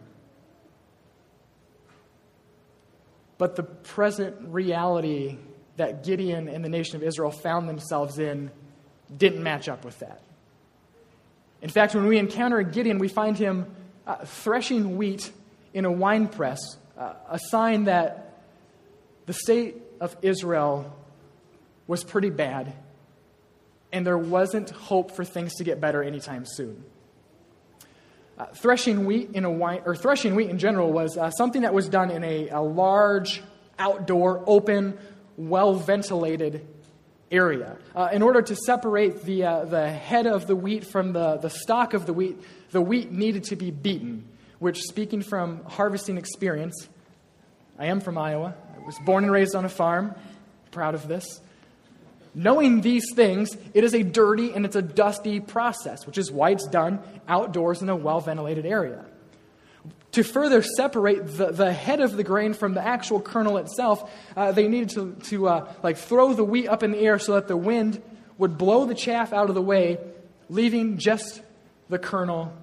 But 3.38 3.56
the 3.56 3.64
present 3.64 4.36
reality 4.50 5.38
that 5.78 6.04
Gideon 6.04 6.48
and 6.48 6.66
the 6.66 6.70
nation 6.70 6.96
of 6.96 7.04
Israel 7.04 7.32
found 7.32 7.70
themselves 7.70 8.18
in 8.18 8.52
didn't 9.16 9.44
match 9.44 9.70
up 9.70 9.86
with 9.86 10.00
that. 10.00 10.22
In 11.62 11.70
fact, 11.70 11.96
when 11.96 12.06
we 12.06 12.18
encounter 12.18 12.62
Gideon, 12.62 12.98
we 12.98 13.08
find 13.08 13.38
him 13.38 13.68
uh, 14.06 14.26
threshing 14.26 14.98
wheat 14.98 15.32
in 15.74 15.86
a 15.86 15.92
wine 15.92 16.28
press, 16.28 16.60
uh, 16.98 17.14
a 17.30 17.40
sign 17.40 17.86
that 17.86 18.44
the 19.26 19.34
state 19.34 19.76
of 20.00 20.16
Israel 20.22 20.96
was 21.86 22.04
pretty 22.04 22.30
bad, 22.30 22.74
and 23.92 24.06
there 24.06 24.18
wasn't 24.18 24.70
hope 24.70 25.12
for 25.12 25.24
things 25.24 25.56
to 25.56 25.64
get 25.64 25.80
better 25.80 26.04
anytime 26.04 26.46
soon. 26.46 26.84
Uh, 28.38 28.46
threshing 28.54 29.06
wheat 29.06 29.32
in 29.34 29.46
a 29.46 29.50
wine, 29.50 29.82
or 29.86 29.96
threshing 29.96 30.36
wheat 30.36 30.50
in 30.50 30.60
general, 30.60 30.92
was 30.92 31.18
uh, 31.18 31.32
something 31.32 31.64
that 31.64 31.74
was 31.74 31.90
done 31.90 32.12
in 32.12 32.24
a, 32.24 32.50
a 32.50 32.62
large, 32.62 33.42
outdoor, 33.80 34.44
open, 34.46 34.98
well 35.38 35.74
ventilated 35.74 36.68
area. 37.32 37.78
Uh, 37.96 38.10
in 38.12 38.22
order 38.22 38.42
to 38.42 38.56
separate 38.56 39.24
the, 39.24 39.44
uh, 39.44 39.66
the 39.66 39.90
head 39.90 40.28
of 40.28 40.48
the 40.48 40.56
wheat 40.56 40.86
from 40.86 41.14
the, 41.14 41.38
the 41.38 41.50
stalk 41.50 41.94
of 41.94 42.06
the 42.06 42.14
wheat, 42.14 42.38
the 42.72 42.82
wheat 42.82 43.12
needed 43.12 43.44
to 43.46 43.56
be 43.56 43.72
beaten, 43.72 44.28
which, 44.60 44.82
speaking 44.84 45.22
from 45.22 45.64
harvesting 45.66 46.18
experience, 46.18 46.88
I 47.80 47.88
am 47.88 48.00
from 48.02 48.18
Iowa. 48.18 48.56
I 48.76 48.86
was 48.86 48.98
born 49.06 49.24
and 49.24 49.34
raised 49.34 49.56
on 49.56 49.66
a 49.66 49.70
farm. 49.70 50.16
Proud 50.72 50.96
of 50.96 51.08
this. 51.08 51.42
Knowing 52.38 52.82
these 52.82 53.12
things, 53.16 53.58
it 53.74 53.84
is 53.84 53.96
a 53.96 54.04
dirty 54.04 54.54
and 54.54 54.64
it's 54.64 54.76
a 54.76 54.82
dusty 54.82 55.40
process, 55.40 56.06
which 56.06 56.20
is 56.20 56.32
why 56.32 56.52
it's 56.52 56.68
done 56.68 57.00
outdoors 57.28 57.82
in 57.82 57.90
a 57.90 57.96
well 57.96 58.20
ventilated 58.20 58.64
area. 58.64 59.04
To 60.12 60.24
further 60.24 60.62
separate 60.62 61.36
the, 61.36 61.52
the 61.52 61.74
head 61.74 62.00
of 62.00 62.16
the 62.16 62.24
grain 62.24 62.54
from 62.54 62.76
the 62.76 62.86
actual 62.86 63.20
kernel 63.20 63.58
itself, 63.58 64.08
uh, 64.36 64.52
they 64.52 64.68
needed 64.68 64.90
to, 64.92 65.16
to 65.30 65.48
uh, 65.48 65.74
like 65.82 65.98
throw 65.98 66.32
the 66.34 66.44
wheat 66.44 66.68
up 66.68 66.84
in 66.84 66.92
the 66.92 67.00
air 67.00 67.18
so 67.18 67.34
that 67.34 67.48
the 67.48 67.58
wind 67.58 68.04
would 68.38 68.56
blow 68.56 68.86
the 68.86 68.94
chaff 68.94 69.34
out 69.34 69.50
of 69.50 69.56
the 69.56 69.62
way, 69.62 69.98
leaving 70.48 71.00
just 71.00 71.42
the 71.90 71.98
kernel 71.98 72.54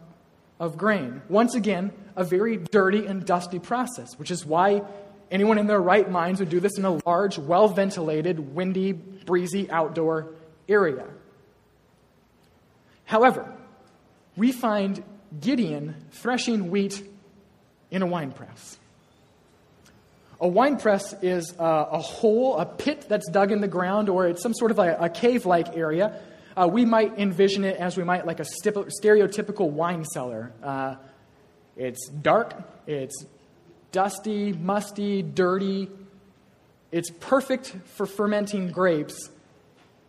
of 0.60 0.78
grain. 0.78 1.20
Once 1.28 1.56
again, 1.56 1.92
a 2.14 2.22
very 2.22 2.58
dirty 2.58 3.06
and 3.06 3.26
dusty 3.26 3.58
process, 3.58 4.16
which 4.20 4.30
is 4.30 4.46
why 4.46 4.82
Anyone 5.30 5.58
in 5.58 5.66
their 5.66 5.80
right 5.80 6.08
minds 6.10 6.40
would 6.40 6.50
do 6.50 6.60
this 6.60 6.78
in 6.78 6.84
a 6.84 6.98
large, 7.06 7.38
well 7.38 7.68
ventilated, 7.68 8.54
windy, 8.54 8.92
breezy 8.92 9.70
outdoor 9.70 10.34
area. 10.68 11.06
However, 13.04 13.52
we 14.36 14.52
find 14.52 15.02
Gideon 15.40 15.96
threshing 16.12 16.70
wheat 16.70 17.02
in 17.90 18.02
a 18.02 18.06
wine 18.06 18.32
press. 18.32 18.78
A 20.40 20.48
wine 20.48 20.78
press 20.78 21.14
is 21.22 21.54
a, 21.58 21.64
a, 21.64 21.98
hole, 21.98 22.58
a 22.58 22.66
pit 22.66 23.06
that's 23.08 23.28
dug 23.30 23.52
in 23.52 23.60
the 23.60 23.68
ground, 23.68 24.08
or 24.08 24.26
it's 24.26 24.42
some 24.42 24.52
sort 24.52 24.70
of 24.70 24.78
a, 24.78 24.96
a 25.00 25.08
cave 25.08 25.46
like 25.46 25.76
area. 25.76 26.20
Uh, 26.56 26.68
we 26.70 26.84
might 26.84 27.18
envision 27.18 27.64
it 27.64 27.76
as 27.76 27.96
we 27.96 28.04
might 28.04 28.26
like 28.26 28.40
a 28.40 28.44
stereotypical 28.44 29.70
wine 29.70 30.04
cellar. 30.04 30.52
Uh, 30.62 30.96
it's 31.76 32.08
dark, 32.08 32.54
it's 32.86 33.24
dusty, 33.94 34.52
musty, 34.52 35.22
dirty. 35.22 35.88
It's 36.90 37.10
perfect 37.20 37.74
for 37.94 38.06
fermenting 38.06 38.72
grapes. 38.72 39.30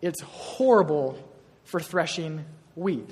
It's 0.01 0.21
horrible 0.21 1.17
for 1.65 1.79
threshing 1.79 2.45
wheat. 2.75 3.09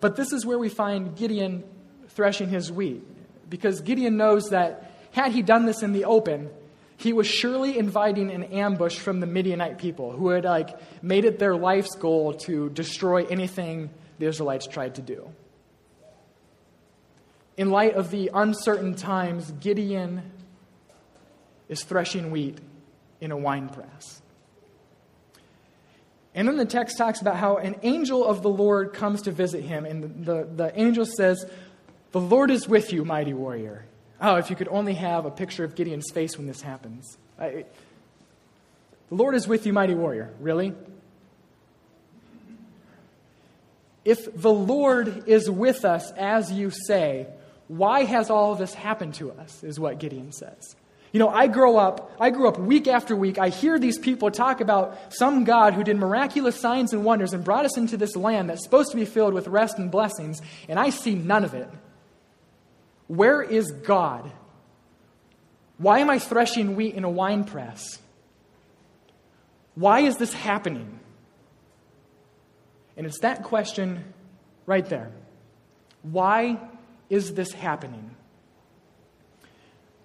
But 0.00 0.16
this 0.16 0.32
is 0.32 0.44
where 0.44 0.58
we 0.58 0.68
find 0.68 1.16
Gideon 1.16 1.62
threshing 2.08 2.48
his 2.48 2.70
wheat. 2.72 3.02
Because 3.48 3.80
Gideon 3.80 4.16
knows 4.16 4.50
that 4.50 4.92
had 5.12 5.30
he 5.30 5.40
done 5.40 5.66
this 5.66 5.82
in 5.82 5.92
the 5.92 6.04
open, 6.04 6.50
he 6.96 7.12
was 7.12 7.28
surely 7.28 7.78
inviting 7.78 8.30
an 8.32 8.44
ambush 8.44 8.98
from 8.98 9.20
the 9.20 9.26
Midianite 9.26 9.78
people 9.78 10.10
who 10.10 10.30
had 10.30 10.44
like 10.44 10.76
made 11.00 11.24
it 11.24 11.38
their 11.38 11.54
life's 11.56 11.94
goal 11.94 12.34
to 12.34 12.70
destroy 12.70 13.24
anything 13.26 13.90
the 14.18 14.26
Israelites 14.26 14.66
tried 14.66 14.96
to 14.96 15.02
do. 15.02 15.30
In 17.60 17.68
light 17.68 17.92
of 17.92 18.10
the 18.10 18.30
uncertain 18.32 18.94
times, 18.94 19.50
Gideon 19.60 20.22
is 21.68 21.84
threshing 21.84 22.30
wheat 22.30 22.56
in 23.20 23.32
a 23.32 23.36
wine 23.36 23.68
press. 23.68 24.22
And 26.34 26.48
then 26.48 26.56
the 26.56 26.64
text 26.64 26.96
talks 26.96 27.20
about 27.20 27.36
how 27.36 27.58
an 27.58 27.76
angel 27.82 28.24
of 28.24 28.40
the 28.40 28.48
Lord 28.48 28.94
comes 28.94 29.20
to 29.22 29.30
visit 29.30 29.62
him, 29.62 29.84
and 29.84 30.02
the, 30.02 30.08
the, 30.08 30.48
the, 30.50 30.80
angel 30.80 31.04
says, 31.04 31.44
The 32.12 32.20
Lord 32.22 32.50
is 32.50 32.66
with 32.66 32.94
you, 32.94 33.04
mighty 33.04 33.34
warrior. 33.34 33.84
Oh, 34.22 34.36
if 34.36 34.48
you 34.48 34.56
could 34.56 34.68
only 34.68 34.94
have 34.94 35.26
a 35.26 35.30
picture 35.30 35.62
of 35.62 35.74
Gideon's 35.74 36.10
face 36.10 36.38
when 36.38 36.46
this 36.46 36.62
happens. 36.62 37.18
I, 37.38 37.66
the 39.10 39.14
Lord 39.14 39.34
is 39.34 39.46
with 39.46 39.66
you, 39.66 39.74
mighty 39.74 39.94
warrior. 39.94 40.32
Really? 40.40 40.72
If 44.06 44.34
the 44.34 44.50
Lord 44.50 45.24
is 45.26 45.50
with 45.50 45.84
us, 45.84 46.10
as 46.12 46.50
you 46.50 46.70
say, 46.70 47.26
why 47.70 48.02
has 48.02 48.30
all 48.30 48.50
of 48.50 48.58
this 48.58 48.74
happened 48.74 49.14
to 49.14 49.30
us? 49.30 49.62
Is 49.62 49.78
what 49.78 50.00
Gideon 50.00 50.32
says. 50.32 50.74
You 51.12 51.20
know, 51.20 51.28
I 51.28 51.46
grow 51.46 51.76
up, 51.76 52.10
I 52.18 52.30
grew 52.30 52.48
up 52.48 52.58
week 52.58 52.88
after 52.88 53.14
week. 53.14 53.38
I 53.38 53.48
hear 53.48 53.78
these 53.78 53.96
people 53.96 54.28
talk 54.32 54.60
about 54.60 54.98
some 55.10 55.44
God 55.44 55.74
who 55.74 55.84
did 55.84 55.96
miraculous 55.96 56.56
signs 56.56 56.92
and 56.92 57.04
wonders 57.04 57.32
and 57.32 57.44
brought 57.44 57.64
us 57.64 57.76
into 57.76 57.96
this 57.96 58.16
land 58.16 58.50
that's 58.50 58.64
supposed 58.64 58.90
to 58.90 58.96
be 58.96 59.04
filled 59.04 59.34
with 59.34 59.46
rest 59.46 59.78
and 59.78 59.88
blessings, 59.88 60.42
and 60.68 60.80
I 60.80 60.90
see 60.90 61.14
none 61.14 61.44
of 61.44 61.54
it. 61.54 61.68
Where 63.06 63.40
is 63.40 63.70
God? 63.70 64.32
Why 65.78 66.00
am 66.00 66.10
I 66.10 66.18
threshing 66.18 66.74
wheat 66.74 66.96
in 66.96 67.04
a 67.04 67.10
wine 67.10 67.44
press? 67.44 68.00
Why 69.76 70.00
is 70.00 70.16
this 70.16 70.32
happening? 70.32 70.98
And 72.96 73.06
it's 73.06 73.20
that 73.20 73.44
question 73.44 74.12
right 74.66 74.88
there. 74.88 75.12
Why 76.02 76.58
is 77.10 77.34
this 77.34 77.52
happening? 77.52 78.14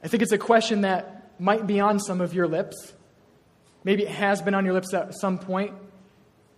I 0.04 0.08
think 0.08 0.24
it's 0.24 0.32
a 0.32 0.38
question 0.38 0.82
that 0.82 1.32
might 1.40 1.66
be 1.66 1.80
on 1.80 2.00
some 2.00 2.20
of 2.20 2.34
your 2.34 2.48
lips. 2.48 2.94
Maybe 3.84 4.04
it 4.04 4.10
has 4.10 4.42
been 4.42 4.54
on 4.54 4.66
your 4.66 4.74
lips 4.74 4.94
at 4.94 5.14
some 5.20 5.38
point. 5.38 5.74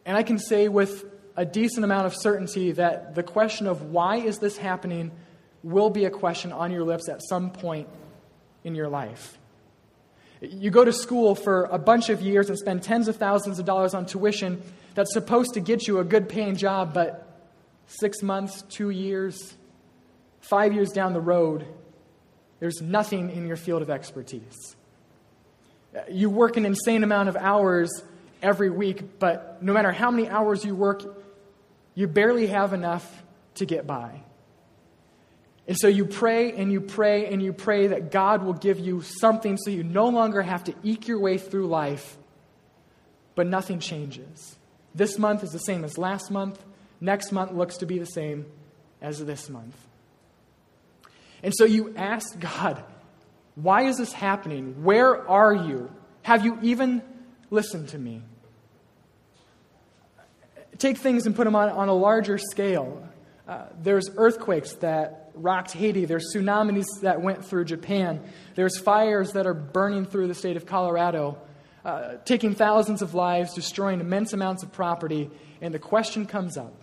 And 0.05 0.17
I 0.17 0.23
can 0.23 0.39
say 0.39 0.69
with 0.69 1.05
a 1.35 1.45
decent 1.45 1.83
amount 1.83 2.07
of 2.07 2.15
certainty 2.15 2.71
that 2.73 3.13
the 3.13 3.23
question 3.23 3.67
of 3.67 3.83
why 3.83 4.17
is 4.17 4.39
this 4.39 4.57
happening 4.57 5.11
will 5.63 5.89
be 5.89 6.05
a 6.05 6.09
question 6.09 6.51
on 6.51 6.71
your 6.71 6.83
lips 6.83 7.09
at 7.09 7.21
some 7.27 7.51
point 7.51 7.87
in 8.63 8.73
your 8.73 8.87
life. 8.87 9.37
You 10.41 10.69
go 10.69 10.85
to 10.85 10.93
school 10.93 11.35
for 11.35 11.65
a 11.65 11.77
bunch 11.77 12.09
of 12.09 12.21
years 12.21 12.49
and 12.49 12.57
spend 12.57 12.83
tens 12.83 13.07
of 13.07 13.17
thousands 13.17 13.59
of 13.59 13.65
dollars 13.65 13.93
on 13.93 14.05
tuition 14.05 14.61
that's 14.93 15.13
supposed 15.13 15.53
to 15.55 15.59
get 15.59 15.87
you 15.87 15.99
a 15.99 16.03
good 16.03 16.29
paying 16.29 16.55
job, 16.55 16.93
but 16.93 17.49
six 17.87 18.21
months, 18.21 18.63
two 18.63 18.89
years, 18.89 19.55
five 20.41 20.73
years 20.73 20.91
down 20.91 21.13
the 21.13 21.21
road, 21.21 21.65
there's 22.59 22.81
nothing 22.81 23.29
in 23.29 23.47
your 23.47 23.57
field 23.57 23.81
of 23.81 23.89
expertise. 23.89 24.75
You 26.09 26.29
work 26.29 26.57
an 26.57 26.65
insane 26.65 27.03
amount 27.03 27.29
of 27.29 27.35
hours 27.35 27.89
every 28.41 28.69
week, 28.69 29.19
but 29.19 29.61
no 29.61 29.73
matter 29.73 29.91
how 29.91 30.11
many 30.11 30.27
hours 30.27 30.63
you 30.63 30.75
work, 30.75 31.03
you 31.95 32.07
barely 32.07 32.47
have 32.47 32.73
enough 32.73 33.23
to 33.55 33.65
get 33.65 33.87
by. 33.87 34.21
And 35.67 35.77
so 35.77 35.87
you 35.87 36.05
pray 36.05 36.53
and 36.53 36.71
you 36.71 36.79
pray 36.79 37.27
and 37.27 37.41
you 37.41 37.51
pray 37.51 37.87
that 37.87 38.11
God 38.11 38.43
will 38.43 38.53
give 38.53 38.79
you 38.79 39.01
something 39.01 39.57
so 39.57 39.69
you 39.69 39.83
no 39.83 40.07
longer 40.07 40.41
have 40.41 40.63
to 40.65 40.75
eke 40.83 41.07
your 41.07 41.19
way 41.19 41.37
through 41.37 41.67
life, 41.67 42.17
but 43.35 43.47
nothing 43.47 43.79
changes. 43.79 44.55
This 44.95 45.17
month 45.17 45.43
is 45.43 45.51
the 45.51 45.59
same 45.59 45.83
as 45.83 45.97
last 45.97 46.31
month. 46.31 46.63
Next 47.01 47.31
month 47.31 47.51
looks 47.51 47.77
to 47.77 47.85
be 47.85 47.99
the 47.99 48.05
same 48.05 48.45
as 49.01 49.23
this 49.23 49.49
month. 49.49 49.75
And 51.43 51.53
so 51.55 51.65
you 51.65 51.93
ask 51.95 52.39
God, 52.39 52.83
why 53.55 53.83
is 53.83 53.97
this 53.97 54.13
happening? 54.13 54.83
Where 54.83 55.27
are 55.29 55.53
you? 55.53 55.91
Have 56.23 56.45
you 56.45 56.59
even 56.61 57.01
listened 57.49 57.89
to 57.89 57.97
me? 57.97 58.21
Take 60.77 60.97
things 60.97 61.25
and 61.25 61.35
put 61.35 61.45
them 61.45 61.55
on, 61.55 61.69
on 61.69 61.89
a 61.89 61.93
larger 61.93 62.37
scale. 62.37 63.07
Uh, 63.47 63.65
there's 63.81 64.09
earthquakes 64.15 64.73
that 64.75 65.31
rocked 65.33 65.71
Haiti. 65.71 66.05
There's 66.05 66.33
tsunamis 66.35 66.85
that 67.01 67.21
went 67.21 67.45
through 67.45 67.65
Japan. 67.65 68.21
There's 68.55 68.77
fires 68.77 69.31
that 69.31 69.47
are 69.47 69.53
burning 69.53 70.05
through 70.05 70.27
the 70.27 70.35
state 70.35 70.57
of 70.57 70.65
Colorado, 70.65 71.37
uh, 71.85 72.15
taking 72.25 72.53
thousands 72.55 73.01
of 73.01 73.13
lives, 73.13 73.53
destroying 73.53 74.01
immense 74.01 74.33
amounts 74.33 74.63
of 74.63 74.71
property. 74.71 75.29
And 75.61 75.73
the 75.73 75.79
question 75.79 76.25
comes 76.25 76.57
up 76.57 76.73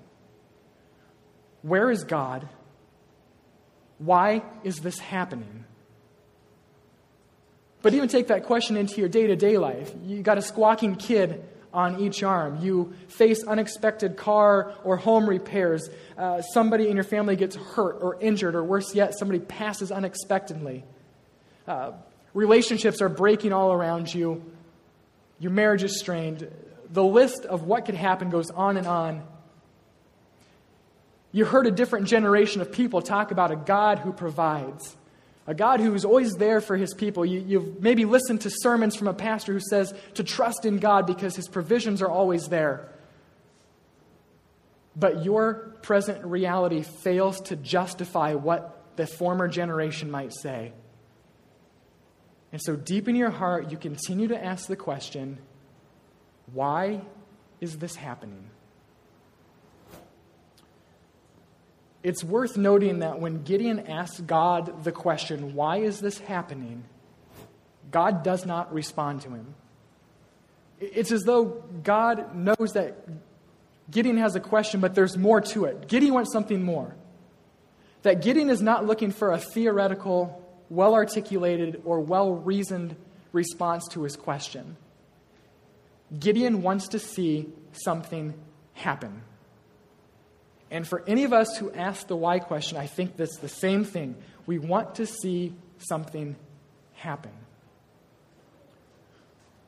where 1.63 1.91
is 1.91 2.05
God? 2.05 2.49
Why 4.05 4.43
is 4.63 4.77
this 4.81 4.99
happening? 4.99 5.65
But 7.81 7.95
even 7.95 8.09
take 8.09 8.29
that 8.29 8.45
question 8.45 8.77
into 8.77 8.97
your 8.97 9.09
day 9.09 9.27
to 9.27 9.37
day 9.37 9.59
life. 9.59 9.93
You 10.05 10.23
got 10.23 10.39
a 10.39 10.43
squawking 10.43 10.97
kid 10.97 11.45
on 11.73 12.01
each 12.01 12.23
arm. 12.23 12.61
You 12.61 12.95
face 13.09 13.43
unexpected 13.45 14.17
car 14.17 14.75
or 14.85 14.97
home 14.97 15.29
repairs. 15.29 15.89
Uh, 16.17 16.41
somebody 16.41 16.89
in 16.89 16.97
your 16.97 17.05
family 17.05 17.37
gets 17.37 17.57
hurt 17.57 17.99
or 18.01 18.21
injured, 18.21 18.55
or 18.55 18.63
worse 18.63 18.95
yet, 18.95 19.19
somebody 19.19 19.41
passes 19.41 19.91
unexpectedly. 19.91 20.85
Uh, 21.67 21.93
relationships 22.33 23.03
are 23.03 23.09
breaking 23.09 23.53
all 23.53 23.73
around 23.73 24.13
you. 24.13 24.43
Your 25.39 25.51
marriage 25.51 25.83
is 25.83 25.99
strained. 25.99 26.49
The 26.91 27.05
list 27.05 27.45
of 27.45 27.65
what 27.65 27.87
could 27.87 27.97
happen 27.97 28.31
goes 28.31 28.51
on 28.51 28.77
and 28.77 28.87
on. 28.87 29.27
You 31.35 31.45
heard 31.45 31.67
a 31.67 31.71
different 31.71 32.07
generation 32.07 32.63
of 32.63 32.73
people 32.73 33.03
talk 33.03 33.31
about 33.31 33.51
a 33.51 33.57
God 33.57 33.99
who 33.99 34.13
provides 34.13 34.97
a 35.47 35.55
God 35.55 35.81
who 35.81 35.95
is 35.95 36.05
always 36.05 36.33
there 36.35 36.61
for 36.61 36.77
his 36.77 36.95
people. 36.95 37.25
You, 37.27 37.41
you've 37.41 37.83
maybe 37.83 38.05
listened 38.05 38.43
to 38.43 38.51
sermons 38.51 38.97
from 38.97 39.09
a 39.09 39.15
pastor 39.15 39.53
who 39.53 39.61
says 39.61 39.93
to 40.15 40.25
trust 40.25 40.65
in 40.65 40.79
God 40.79 41.07
because 41.07 41.37
his 41.37 41.49
provisions 41.49 42.01
are 42.01 42.09
always 42.09 42.49
there. 42.49 42.89
But 44.97 45.25
your 45.25 45.75
present 45.83 46.25
reality 46.25 46.83
fails 46.83 47.41
to 47.43 47.57
justify 47.57 48.35
what 48.35 48.97
the 48.97 49.07
former 49.07 49.49
generation 49.49 50.11
might 50.11 50.33
say. 50.33 50.73
And 52.53 52.63
so, 52.63 52.77
deep 52.77 53.09
in 53.09 53.17
your 53.17 53.31
heart, 53.31 53.73
you 53.73 53.77
continue 53.77 54.29
to 54.29 54.43
ask 54.43 54.69
the 54.69 54.77
question 54.77 55.39
why 56.53 57.01
is 57.61 57.79
this 57.79 57.97
happening? 57.97 58.49
It's 62.05 62.23
worth 62.23 62.59
noting 62.59 62.99
that 62.99 63.19
when 63.19 63.45
Gideon 63.45 63.87
asks 63.89 64.21
God 64.21 64.85
the 64.85 64.93
question, 64.93 65.55
why 65.55 65.79
is 65.79 66.01
this 66.01 66.19
happening? 66.19 66.85
God 67.91 68.23
does 68.23 68.45
not 68.45 68.75
respond 68.75 69.23
to 69.23 69.31
him. 69.31 69.55
It's 70.79 71.11
as 71.11 71.23
though 71.23 71.65
God 71.83 72.37
knows 72.37 72.73
that 72.75 73.09
Gideon 73.91 74.19
has 74.19 74.37
a 74.37 74.41
question, 74.41 74.81
but 74.81 74.95
there's 74.95 75.17
more 75.17 75.41
to 75.41 75.65
it. 75.65 75.89
Gideon 75.89 76.13
wants 76.13 76.31
something 76.31 76.63
more. 76.63 76.95
That 78.03 78.21
Gideon 78.21 78.51
is 78.51 78.61
not 78.61 78.85
looking 78.85 79.11
for 79.11 79.33
a 79.33 79.39
theoretical, 79.39 80.47
well 80.69 80.93
articulated, 80.93 81.81
or 81.87 82.01
well 82.01 82.35
reasoned 82.35 82.97
response 83.33 83.89
to 83.93 84.03
his 84.03 84.15
question. 84.15 84.77
Gideon 86.19 86.61
wants 86.61 86.89
to 86.89 86.99
see 86.99 87.49
something 87.73 88.35
happen. 88.75 89.23
And 90.75 90.85
for 90.85 91.05
any 91.07 91.23
of 91.23 91.33
us 91.33 91.57
who 91.57 91.71
ask 91.71 92.09
the 92.09 92.17
why 92.17 92.41
question, 92.41 92.77
I 92.79 92.89
think 92.89 93.17
that's 93.17 93.37
the 93.37 93.49
same 93.49 93.85
thing. 93.85 94.17
We 94.45 94.59
want 94.59 94.97
to 94.97 95.07
see 95.07 95.55
something 95.79 96.35
happen. 96.95 97.31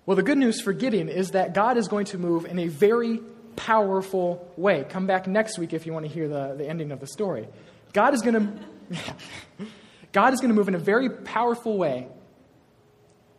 Well, 0.05 0.17
the 0.17 0.25
good 0.25 0.37
news 0.37 0.61
for 0.61 0.73
Gideon 0.73 1.09
is 1.09 1.31
that 1.31 1.55
God 1.55 1.77
is 1.77 1.87
going 1.87 2.07
to 2.07 2.19
move 2.19 2.45
in 2.45 2.59
a 2.59 2.67
very 2.67 3.21
powerful 3.55 4.53
way. 4.57 4.85
Come 4.89 5.07
back 5.07 5.29
next 5.29 5.61
week 5.61 5.73
if 5.73 5.87
you 5.87 5.93
want 5.93 6.07
to 6.07 6.13
hear 6.13 6.27
the, 6.27 6.57
the 6.59 6.69
ending 6.69 6.91
of 6.91 6.99
the 6.99 7.07
story. 7.07 7.47
God 7.93 8.13
is 8.13 8.21
going 8.23 8.35
to 8.91 9.67
God 10.11 10.35
is 10.35 10.41
going 10.41 10.49
to 10.49 10.57
move 10.57 10.67
in 10.67 10.75
a 10.75 10.81
very 10.81 11.09
powerful 11.09 11.79
way. 11.79 12.09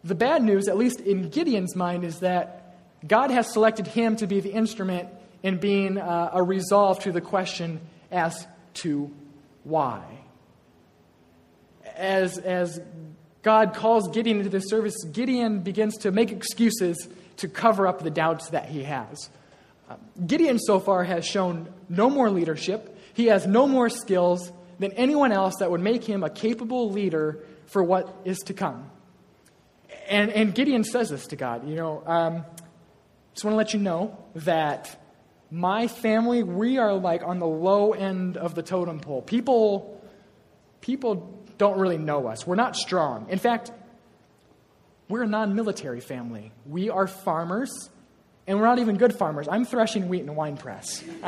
The 0.05 0.15
bad 0.15 0.41
news, 0.41 0.69
at 0.69 0.77
least 0.77 1.01
in 1.01 1.31
Gideon's 1.31 1.75
mind, 1.75 2.05
is 2.05 2.19
that 2.19 2.77
God 3.05 3.29
has 3.29 3.51
selected 3.51 3.87
him 3.87 4.15
to 4.17 4.27
be 4.27 4.39
the 4.39 4.53
instrument 4.53 5.09
in 5.43 5.57
being 5.57 5.97
uh, 5.97 6.31
a 6.33 6.43
resolve 6.43 6.99
to 6.99 7.11
the 7.11 7.21
question 7.21 7.81
as 8.11 8.47
to 8.75 9.11
why. 9.63 10.03
As, 11.95 12.37
as 12.37 12.79
God 13.41 13.73
calls 13.73 14.09
Gideon 14.09 14.37
into 14.37 14.49
the 14.49 14.59
service, 14.59 14.95
Gideon 15.11 15.61
begins 15.61 15.97
to 15.97 16.11
make 16.11 16.31
excuses 16.31 17.07
to 17.37 17.47
cover 17.47 17.87
up 17.87 18.03
the 18.03 18.09
doubts 18.09 18.49
that 18.49 18.69
he 18.69 18.83
has. 18.83 19.29
Uh, 19.89 19.95
Gideon 20.25 20.59
so 20.59 20.79
far 20.79 21.03
has 21.03 21.25
shown 21.25 21.71
no 21.89 22.09
more 22.09 22.29
leadership. 22.29 22.97
He 23.13 23.27
has 23.27 23.47
no 23.47 23.67
more 23.67 23.89
skills 23.89 24.51
than 24.79 24.91
anyone 24.93 25.31
else 25.31 25.55
that 25.59 25.71
would 25.71 25.81
make 25.81 26.03
him 26.03 26.23
a 26.23 26.29
capable 26.29 26.91
leader 26.91 27.39
for 27.67 27.83
what 27.83 28.21
is 28.25 28.37
to 28.39 28.53
come. 28.53 28.89
And, 30.07 30.31
and 30.31 30.53
Gideon 30.53 30.83
says 30.83 31.09
this 31.09 31.27
to 31.27 31.35
God, 31.35 31.67
you 31.67 31.75
know, 31.75 32.03
um, 32.05 32.45
just 33.33 33.43
want 33.43 33.53
to 33.53 33.57
let 33.57 33.73
you 33.73 33.79
know 33.79 34.17
that 34.35 34.99
my 35.49 35.87
family, 35.87 36.43
we 36.43 36.77
are 36.77 36.93
like 36.93 37.23
on 37.23 37.39
the 37.39 37.47
low 37.47 37.93
end 37.93 38.37
of 38.37 38.55
the 38.55 38.63
totem 38.63 38.99
pole. 38.99 39.21
People, 39.21 40.01
people 40.81 41.41
don't 41.57 41.79
really 41.79 41.97
know 41.97 42.27
us. 42.27 42.45
We're 42.45 42.55
not 42.55 42.75
strong. 42.75 43.27
In 43.29 43.39
fact, 43.39 43.71
we're 45.09 45.23
a 45.23 45.27
non 45.27 45.55
military 45.55 46.01
family. 46.01 46.51
We 46.65 46.89
are 46.89 47.07
farmers, 47.07 47.89
and 48.45 48.59
we're 48.59 48.65
not 48.65 48.79
even 48.79 48.97
good 48.97 49.17
farmers. 49.17 49.47
I'm 49.49 49.63
threshing 49.65 50.09
wheat 50.09 50.21
in 50.21 50.29
a 50.29 50.33
wine 50.33 50.57
press. 50.57 51.03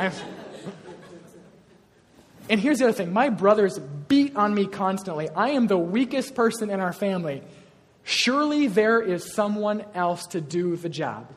and 2.48 2.60
here's 2.60 2.78
the 2.78 2.84
other 2.84 2.92
thing 2.92 3.12
my 3.12 3.30
brothers 3.30 3.78
beat 3.78 4.36
on 4.36 4.54
me 4.54 4.66
constantly. 4.66 5.30
I 5.30 5.50
am 5.50 5.66
the 5.66 5.78
weakest 5.78 6.34
person 6.34 6.70
in 6.70 6.80
our 6.80 6.92
family. 6.92 7.42
Surely 8.02 8.66
there 8.66 9.00
is 9.00 9.32
someone 9.32 9.84
else 9.94 10.26
to 10.28 10.40
do 10.40 10.76
the 10.76 10.88
job. 10.88 11.32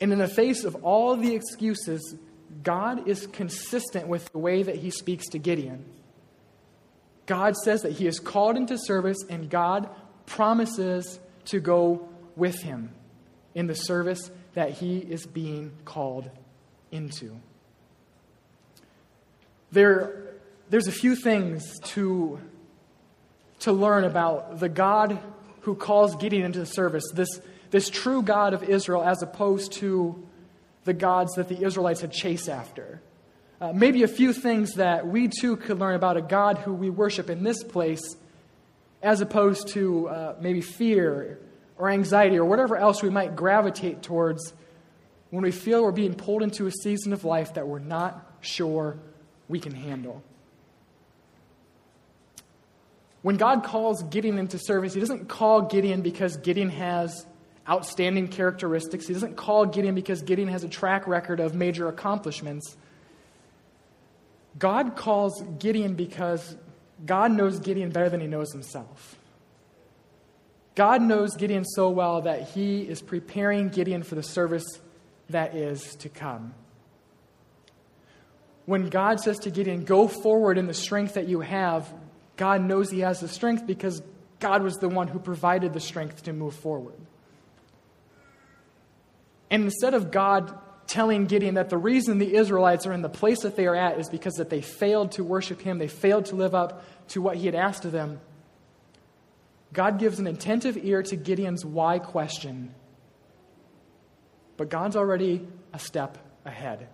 And 0.00 0.12
in 0.12 0.18
the 0.18 0.28
face 0.28 0.64
of 0.64 0.84
all 0.84 1.16
the 1.16 1.34
excuses, 1.34 2.14
God 2.62 3.08
is 3.08 3.26
consistent 3.26 4.08
with 4.08 4.30
the 4.32 4.38
way 4.38 4.62
that 4.62 4.76
he 4.76 4.90
speaks 4.90 5.26
to 5.28 5.38
Gideon. 5.38 5.84
God 7.26 7.56
says 7.56 7.82
that 7.82 7.92
he 7.92 8.06
is 8.06 8.20
called 8.20 8.56
into 8.56 8.78
service, 8.78 9.18
and 9.28 9.50
God 9.50 9.88
promises 10.26 11.18
to 11.46 11.60
go 11.60 12.08
with 12.36 12.60
him 12.62 12.90
in 13.54 13.66
the 13.66 13.74
service 13.74 14.30
that 14.54 14.72
he 14.72 14.98
is 14.98 15.26
being 15.26 15.72
called 15.84 16.30
into. 16.90 17.36
There, 19.72 20.34
there's 20.70 20.86
a 20.86 20.92
few 20.92 21.16
things 21.16 21.78
to, 21.80 22.38
to 23.60 23.72
learn 23.72 24.04
about 24.04 24.60
the 24.60 24.68
God 24.68 25.18
who 25.62 25.74
calls 25.74 26.14
Gideon 26.16 26.44
into 26.44 26.64
service. 26.64 27.04
This 27.12 27.40
this 27.70 27.88
true 27.88 28.22
God 28.22 28.54
of 28.54 28.62
Israel 28.62 29.02
as 29.02 29.22
opposed 29.22 29.72
to 29.74 30.26
the 30.84 30.94
gods 30.94 31.34
that 31.34 31.48
the 31.48 31.64
Israelites 31.64 32.00
had 32.00 32.12
chased 32.12 32.48
after. 32.48 33.00
Uh, 33.60 33.72
maybe 33.72 34.02
a 34.02 34.08
few 34.08 34.32
things 34.32 34.74
that 34.74 35.06
we 35.06 35.28
too 35.28 35.56
could 35.56 35.78
learn 35.78 35.94
about 35.94 36.16
a 36.16 36.22
God 36.22 36.58
who 36.58 36.72
we 36.72 36.90
worship 36.90 37.30
in 37.30 37.42
this 37.42 37.62
place, 37.64 38.16
as 39.02 39.20
opposed 39.20 39.68
to 39.68 40.08
uh, 40.08 40.36
maybe 40.40 40.60
fear 40.60 41.38
or 41.78 41.90
anxiety 41.90 42.38
or 42.38 42.44
whatever 42.44 42.76
else 42.76 43.02
we 43.02 43.10
might 43.10 43.34
gravitate 43.34 44.02
towards 44.02 44.52
when 45.30 45.42
we 45.42 45.50
feel 45.50 45.82
we're 45.82 45.92
being 45.92 46.14
pulled 46.14 46.42
into 46.42 46.66
a 46.66 46.70
season 46.70 47.12
of 47.12 47.24
life 47.24 47.54
that 47.54 47.66
we're 47.66 47.78
not 47.78 48.36
sure 48.40 48.98
we 49.48 49.58
can 49.58 49.74
handle. 49.74 50.22
When 53.22 53.36
God 53.36 53.64
calls 53.64 54.02
Gideon 54.04 54.38
into 54.38 54.58
service, 54.58 54.94
He 54.94 55.00
doesn't 55.00 55.28
call 55.28 55.62
Gideon 55.62 56.02
because 56.02 56.36
Gideon 56.36 56.70
has 56.70 57.26
outstanding 57.68 58.28
characteristics. 58.28 59.06
He 59.06 59.12
doesn't 59.12 59.36
call 59.36 59.66
Gideon 59.66 59.94
because 59.94 60.22
Gideon 60.22 60.48
has 60.48 60.64
a 60.64 60.68
track 60.68 61.06
record 61.06 61.40
of 61.40 61.54
major 61.54 61.88
accomplishments. 61.88 62.76
God 64.58 64.96
calls 64.96 65.42
Gideon 65.58 65.94
because 65.94 66.56
God 67.04 67.32
knows 67.32 67.58
Gideon 67.58 67.90
better 67.90 68.08
than 68.08 68.20
he 68.20 68.26
knows 68.26 68.52
himself. 68.52 69.18
God 70.74 71.02
knows 71.02 71.34
Gideon 71.36 71.64
so 71.64 71.88
well 71.90 72.22
that 72.22 72.50
he 72.50 72.82
is 72.82 73.02
preparing 73.02 73.68
Gideon 73.68 74.02
for 74.02 74.14
the 74.14 74.22
service 74.22 74.80
that 75.30 75.54
is 75.54 75.94
to 75.96 76.08
come. 76.08 76.54
When 78.66 78.88
God 78.88 79.20
says 79.20 79.38
to 79.40 79.50
Gideon, 79.50 79.84
Go 79.84 80.06
forward 80.06 80.58
in 80.58 80.66
the 80.66 80.74
strength 80.74 81.14
that 81.14 81.28
you 81.28 81.40
have, 81.40 81.92
God 82.36 82.62
knows 82.62 82.90
he 82.90 83.00
has 83.00 83.20
the 83.20 83.28
strength 83.28 83.66
because 83.66 84.02
God 84.38 84.62
was 84.62 84.76
the 84.76 84.88
one 84.88 85.08
who 85.08 85.18
provided 85.18 85.72
the 85.72 85.80
strength 85.80 86.24
to 86.24 86.32
move 86.32 86.54
forward. 86.54 86.98
And 89.50 89.64
instead 89.64 89.94
of 89.94 90.10
God 90.10 90.58
telling 90.86 91.26
Gideon 91.26 91.54
that 91.54 91.70
the 91.70 91.78
reason 91.78 92.18
the 92.18 92.34
Israelites 92.34 92.86
are 92.86 92.92
in 92.92 93.02
the 93.02 93.08
place 93.08 93.40
that 93.42 93.56
they 93.56 93.66
are 93.66 93.74
at 93.74 93.98
is 93.98 94.08
because 94.08 94.34
that 94.34 94.50
they 94.50 94.60
failed 94.60 95.12
to 95.12 95.24
worship 95.24 95.60
him, 95.60 95.78
they 95.78 95.88
failed 95.88 96.26
to 96.26 96.36
live 96.36 96.54
up 96.54 96.84
to 97.08 97.20
what 97.20 97.36
he 97.36 97.46
had 97.46 97.54
asked 97.54 97.84
of 97.84 97.92
them, 97.92 98.20
God 99.72 99.98
gives 99.98 100.18
an 100.18 100.26
attentive 100.26 100.76
ear 100.82 101.02
to 101.02 101.16
Gideon's 101.16 101.64
why 101.64 101.98
question. 101.98 102.74
But 104.56 104.70
God's 104.70 104.96
already 104.96 105.46
a 105.72 105.78
step 105.78 106.18
ahead. 106.44 106.88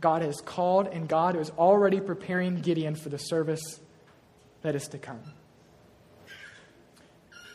God 0.00 0.20
has 0.22 0.40
called, 0.42 0.88
and 0.88 1.08
God 1.08 1.36
is 1.36 1.50
already 1.50 2.00
preparing 2.00 2.60
Gideon 2.60 2.94
for 2.94 3.08
the 3.08 3.18
service 3.18 3.80
that 4.60 4.74
is 4.74 4.88
to 4.88 4.98
come. 4.98 5.20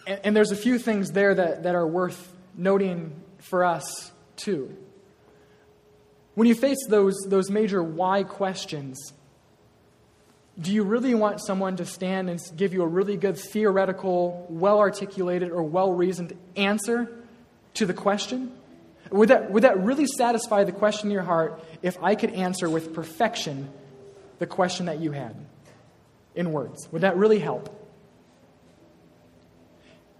And, 0.08 0.20
and 0.24 0.36
there's 0.36 0.52
a 0.52 0.56
few 0.56 0.80
things 0.80 1.12
there 1.12 1.36
that, 1.36 1.64
that 1.64 1.76
are 1.76 1.86
worth 1.86 2.34
noting 2.56 3.14
for 3.40 3.66
us, 3.66 4.12
too. 4.36 4.76
When 6.36 6.48
you 6.48 6.56
face 6.56 6.86
those, 6.88 7.16
those 7.28 7.50
major 7.50 7.84
why 7.84 8.24
questions, 8.24 9.14
do 10.60 10.74
you 10.74 10.84
really 10.84 11.14
want 11.14 11.42
someone 11.42 11.78
to 11.78 11.86
stand 11.86 12.30
and 12.30 12.40
give 12.56 12.74
you 12.74 12.82
a 12.82 12.88
really 12.88 13.18
good 13.18 13.38
theoretical, 13.38 14.46
well 14.50 14.80
articulated, 14.80 15.52
or 15.52 15.64
well 15.64 15.92
reasoned 15.92 16.38
answer 16.56 17.10
to 17.76 17.86
the 17.86 17.94
question? 17.94 18.52
Would 19.12 19.30
that, 19.30 19.52
would 19.52 19.64
that 19.64 19.80
really 19.80 20.06
satisfy 20.06 20.64
the 20.64 20.72
question 20.72 21.10
in 21.10 21.14
your 21.14 21.24
heart 21.24 21.64
if 21.82 21.98
I 22.04 22.16
could 22.16 22.32
answer 22.32 22.70
with 22.70 22.94
perfection 22.94 23.70
the 24.38 24.46
question 24.46 24.86
that 24.86 25.00
you 25.00 25.12
had 25.12 25.36
in 26.36 26.52
words? 26.52 26.88
Would 26.92 27.02
that 27.02 27.18
really 27.18 27.40
help? 27.40 27.76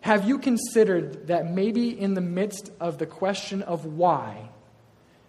Have 0.02 0.28
you 0.28 0.40
considered 0.40 1.28
that 1.28 1.52
maybe 1.52 1.90
in 1.90 2.14
the 2.14 2.22
midst 2.22 2.72
of 2.80 2.98
the 2.98 3.06
question 3.06 3.62
of 3.62 3.86
why, 3.86 4.50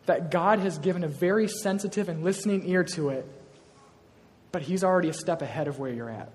that 0.06 0.30
God 0.30 0.60
has 0.60 0.78
given 0.78 1.04
a 1.04 1.08
very 1.08 1.48
sensitive 1.48 2.08
and 2.08 2.22
listening 2.22 2.68
ear 2.68 2.84
to 2.84 3.10
it, 3.10 3.26
but 4.52 4.62
He's 4.62 4.84
already 4.84 5.08
a 5.08 5.12
step 5.12 5.42
ahead 5.42 5.68
of 5.68 5.78
where 5.78 5.92
you're 5.92 6.10
at? 6.10 6.32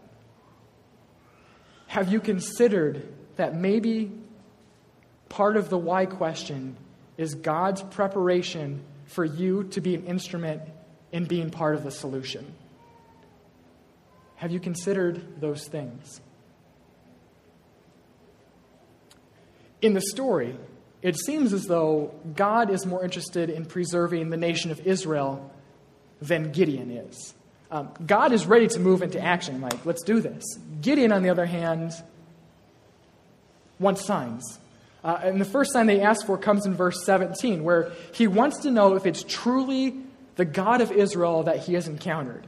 Have 1.88 2.12
you 2.12 2.20
considered 2.20 3.08
that 3.38 3.56
maybe 3.56 4.12
part 5.30 5.56
of 5.58 5.70
the 5.70 5.78
why 5.78 6.06
question 6.06 6.76
is 7.18 7.36
God's 7.36 7.82
preparation 7.82 8.84
for 9.06 9.24
you 9.24 9.66
to 9.66 9.82
be 9.82 9.96
an 9.96 10.06
instrument 10.06 10.62
in 11.12 11.26
being 11.26 11.50
part 11.50 11.76
of 11.76 11.84
the 11.84 11.92
solution? 11.92 12.54
Have 14.36 14.52
you 14.52 14.60
considered 14.60 15.40
those 15.40 15.68
things? 15.68 16.20
In 19.86 19.94
the 19.94 20.02
story, 20.02 20.58
it 21.04 21.16
seems 21.16 21.54
as 21.54 21.66
though 21.66 22.12
God 22.36 22.72
is 22.72 22.88
more 22.88 23.04
interested 23.04 23.52
in 23.52 23.66
preserving 23.66 24.32
the 24.32 24.36
nation 24.36 24.72
of 24.72 24.80
Israel 24.80 25.54
than 26.20 26.52
Gideon 26.52 26.90
is. 26.90 27.36
Um, 27.70 27.90
God 28.04 28.32
is 28.32 28.48
ready 28.48 28.68
to 28.70 28.80
move 28.80 29.04
into 29.04 29.22
action, 29.22 29.62
like, 29.62 29.86
let's 29.86 30.02
do 30.02 30.22
this. 30.22 30.44
Gideon, 30.82 31.12
on 31.12 31.22
the 31.22 31.30
other 31.30 31.46
hand, 31.46 31.94
wants 33.78 34.04
signs. 34.04 34.58
Uh, 35.04 35.20
and 35.22 35.40
the 35.40 35.46
first 35.46 35.72
sign 35.72 35.86
they 35.86 36.02
ask 36.02 36.26
for 36.26 36.36
comes 36.36 36.66
in 36.66 36.74
verse 36.74 37.06
17, 37.06 37.64
where 37.64 37.92
he 38.12 38.26
wants 38.26 38.62
to 38.62 38.72
know 38.72 38.96
if 38.96 39.06
it's 39.06 39.22
truly 39.22 40.02
the 40.36 40.46
God 40.46 40.82
of 40.82 40.92
Israel 40.92 41.44
that 41.44 41.60
he 41.60 41.76
has 41.76 41.88
encountered. 41.88 42.48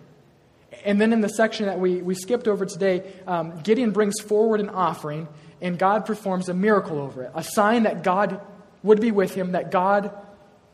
And 0.84 1.00
then 1.00 1.13
in 1.13 1.21
the 1.21 1.30
section 1.30 1.67
that 1.67 1.80
we, 1.80 2.02
we 2.02 2.15
skipped 2.15 2.47
over 2.47 2.65
today, 2.65 3.13
um, 3.28 3.62
Gideon 3.62 3.91
brings 3.91 4.19
forward 4.19 4.60
an 4.60 4.69
offering, 4.69 5.28
and 5.61 5.77
God 5.77 6.05
performs 6.05 6.49
a 6.49 6.53
miracle 6.53 6.99
over 6.99 7.23
it, 7.23 7.31
a 7.33 7.43
sign 7.43 7.83
that 7.83 8.03
God 8.03 8.41
would 8.83 9.01
be 9.01 9.11
with 9.11 9.33
him, 9.33 9.53
that 9.53 9.71
God, 9.71 10.11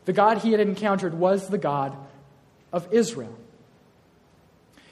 the 0.04 0.12
God 0.12 0.38
he 0.38 0.52
had 0.52 0.60
encountered, 0.60 1.14
was 1.14 1.48
the 1.48 1.58
God 1.58 1.96
of 2.72 2.92
Israel. 2.92 3.36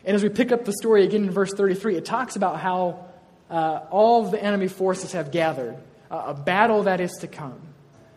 And 0.04 0.16
as 0.16 0.22
we 0.22 0.28
pick 0.28 0.50
up 0.50 0.64
the 0.64 0.72
story 0.72 1.04
again 1.04 1.24
in 1.24 1.30
verse 1.30 1.52
33, 1.52 1.96
it 1.96 2.04
talks 2.04 2.36
about 2.36 2.58
how 2.58 3.06
uh, 3.50 3.80
all 3.90 4.24
the 4.30 4.42
enemy 4.42 4.68
forces 4.68 5.12
have 5.12 5.30
gathered, 5.30 5.76
uh, 6.10 6.24
a 6.28 6.34
battle 6.34 6.84
that 6.84 7.00
is 7.00 7.12
to 7.20 7.26
come. 7.28 7.60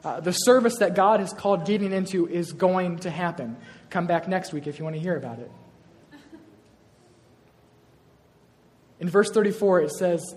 Uh, 0.04 0.20
the 0.20 0.32
service 0.32 0.78
that 0.78 0.96
God 0.96 1.20
has 1.20 1.34
called 1.34 1.66
Gideon 1.66 1.92
into 1.92 2.28
is 2.28 2.54
going 2.54 3.00
to 3.00 3.10
happen. 3.10 3.58
Come 3.90 4.08
back 4.08 4.28
next 4.28 4.54
week 4.54 4.68
if 4.68 4.80
you 4.80 4.86
want 4.86 4.96
to 4.96 5.02
hear 5.02 5.18
about 5.18 5.40
it. 5.40 5.52
In 9.00 9.10
verse 9.10 9.30
34, 9.32 9.82
it 9.82 9.92
says, 9.92 10.36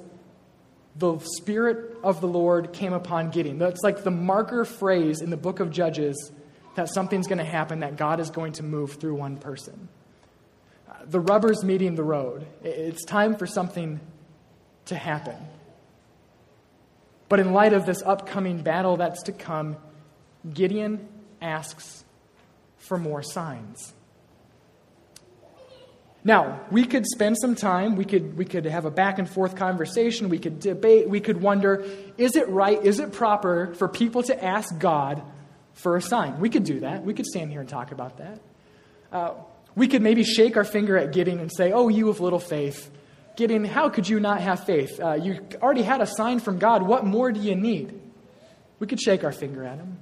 The 0.98 1.18
Spirit 1.20 1.96
of 2.02 2.20
the 2.20 2.26
Lord 2.26 2.72
came 2.72 2.92
upon 2.92 3.30
Gideon. 3.30 3.58
That's 3.58 3.82
like 3.82 4.02
the 4.02 4.10
marker 4.10 4.64
phrase 4.64 5.20
in 5.20 5.30
the 5.30 5.36
book 5.36 5.60
of 5.60 5.70
Judges 5.70 6.32
that 6.74 6.88
something's 6.88 7.26
going 7.26 7.38
to 7.38 7.44
happen, 7.44 7.80
that 7.80 7.96
God 7.96 8.20
is 8.20 8.30
going 8.30 8.52
to 8.54 8.62
move 8.62 8.94
through 8.94 9.14
one 9.14 9.36
person. 9.36 9.88
The 11.06 11.20
rubber's 11.20 11.64
meeting 11.64 11.94
the 11.94 12.02
road. 12.02 12.46
It's 12.62 13.04
time 13.04 13.36
for 13.36 13.46
something 13.46 14.00
to 14.86 14.96
happen. 14.96 15.36
But 17.28 17.40
in 17.40 17.52
light 17.52 17.72
of 17.72 17.86
this 17.86 18.02
upcoming 18.02 18.62
battle 18.62 18.96
that's 18.96 19.22
to 19.24 19.32
come, 19.32 19.76
Gideon 20.52 21.08
asks 21.40 22.04
for 22.78 22.98
more 22.98 23.22
signs. 23.22 23.92
Now, 26.24 26.60
we 26.70 26.84
could 26.84 27.06
spend 27.06 27.38
some 27.38 27.54
time, 27.54 27.96
we 27.96 28.04
could, 28.04 28.36
we 28.36 28.44
could 28.44 28.64
have 28.64 28.84
a 28.84 28.90
back 28.90 29.18
and 29.18 29.28
forth 29.28 29.54
conversation, 29.54 30.28
we 30.28 30.38
could 30.38 30.58
debate, 30.58 31.08
we 31.08 31.20
could 31.20 31.40
wonder 31.40 31.84
is 32.16 32.36
it 32.36 32.48
right, 32.48 32.82
is 32.84 32.98
it 32.98 33.12
proper 33.12 33.74
for 33.74 33.88
people 33.88 34.22
to 34.24 34.44
ask 34.44 34.76
God 34.78 35.22
for 35.74 35.96
a 35.96 36.02
sign? 36.02 36.40
We 36.40 36.50
could 36.50 36.64
do 36.64 36.80
that. 36.80 37.04
We 37.04 37.14
could 37.14 37.26
stand 37.26 37.50
here 37.50 37.60
and 37.60 37.68
talk 37.68 37.92
about 37.92 38.18
that. 38.18 38.40
Uh, 39.12 39.34
we 39.76 39.86
could 39.86 40.02
maybe 40.02 40.24
shake 40.24 40.56
our 40.56 40.64
finger 40.64 40.96
at 40.98 41.12
Gideon 41.12 41.38
and 41.38 41.52
say, 41.52 41.72
Oh, 41.72 41.88
you 41.88 42.08
of 42.08 42.20
little 42.20 42.40
faith. 42.40 42.90
Gideon, 43.36 43.64
how 43.64 43.88
could 43.88 44.08
you 44.08 44.18
not 44.18 44.40
have 44.40 44.64
faith? 44.64 44.98
Uh, 45.00 45.14
you 45.14 45.46
already 45.62 45.82
had 45.82 46.00
a 46.00 46.06
sign 46.06 46.40
from 46.40 46.58
God. 46.58 46.82
What 46.82 47.04
more 47.04 47.30
do 47.30 47.38
you 47.38 47.54
need? 47.54 47.98
We 48.80 48.88
could 48.88 49.00
shake 49.00 49.22
our 49.22 49.32
finger 49.32 49.64
at 49.64 49.78
him 49.78 49.98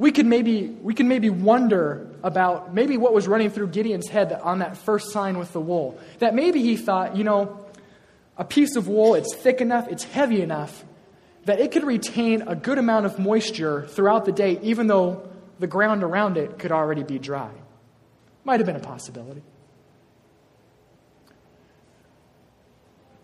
we 0.00 0.12
could 0.12 0.24
maybe 0.24 0.66
we 0.66 0.94
can 0.94 1.08
maybe 1.08 1.28
wonder 1.28 2.09
about 2.22 2.74
maybe 2.74 2.96
what 2.96 3.12
was 3.12 3.26
running 3.28 3.50
through 3.50 3.68
Gideon's 3.68 4.08
head 4.08 4.32
on 4.32 4.60
that 4.60 4.76
first 4.76 5.10
sign 5.10 5.38
with 5.38 5.52
the 5.52 5.60
wool. 5.60 5.98
That 6.18 6.34
maybe 6.34 6.62
he 6.62 6.76
thought, 6.76 7.16
you 7.16 7.24
know, 7.24 7.66
a 8.36 8.44
piece 8.44 8.76
of 8.76 8.88
wool, 8.88 9.14
it's 9.14 9.34
thick 9.34 9.60
enough, 9.60 9.88
it's 9.88 10.04
heavy 10.04 10.40
enough 10.40 10.84
that 11.44 11.60
it 11.60 11.72
could 11.72 11.84
retain 11.84 12.42
a 12.42 12.54
good 12.54 12.78
amount 12.78 13.06
of 13.06 13.18
moisture 13.18 13.86
throughout 13.86 14.24
the 14.24 14.32
day, 14.32 14.58
even 14.62 14.86
though 14.86 15.28
the 15.58 15.66
ground 15.66 16.02
around 16.02 16.36
it 16.36 16.58
could 16.58 16.72
already 16.72 17.02
be 17.02 17.18
dry. 17.18 17.50
Might 18.44 18.60
have 18.60 18.66
been 18.66 18.76
a 18.76 18.80
possibility. 18.80 19.42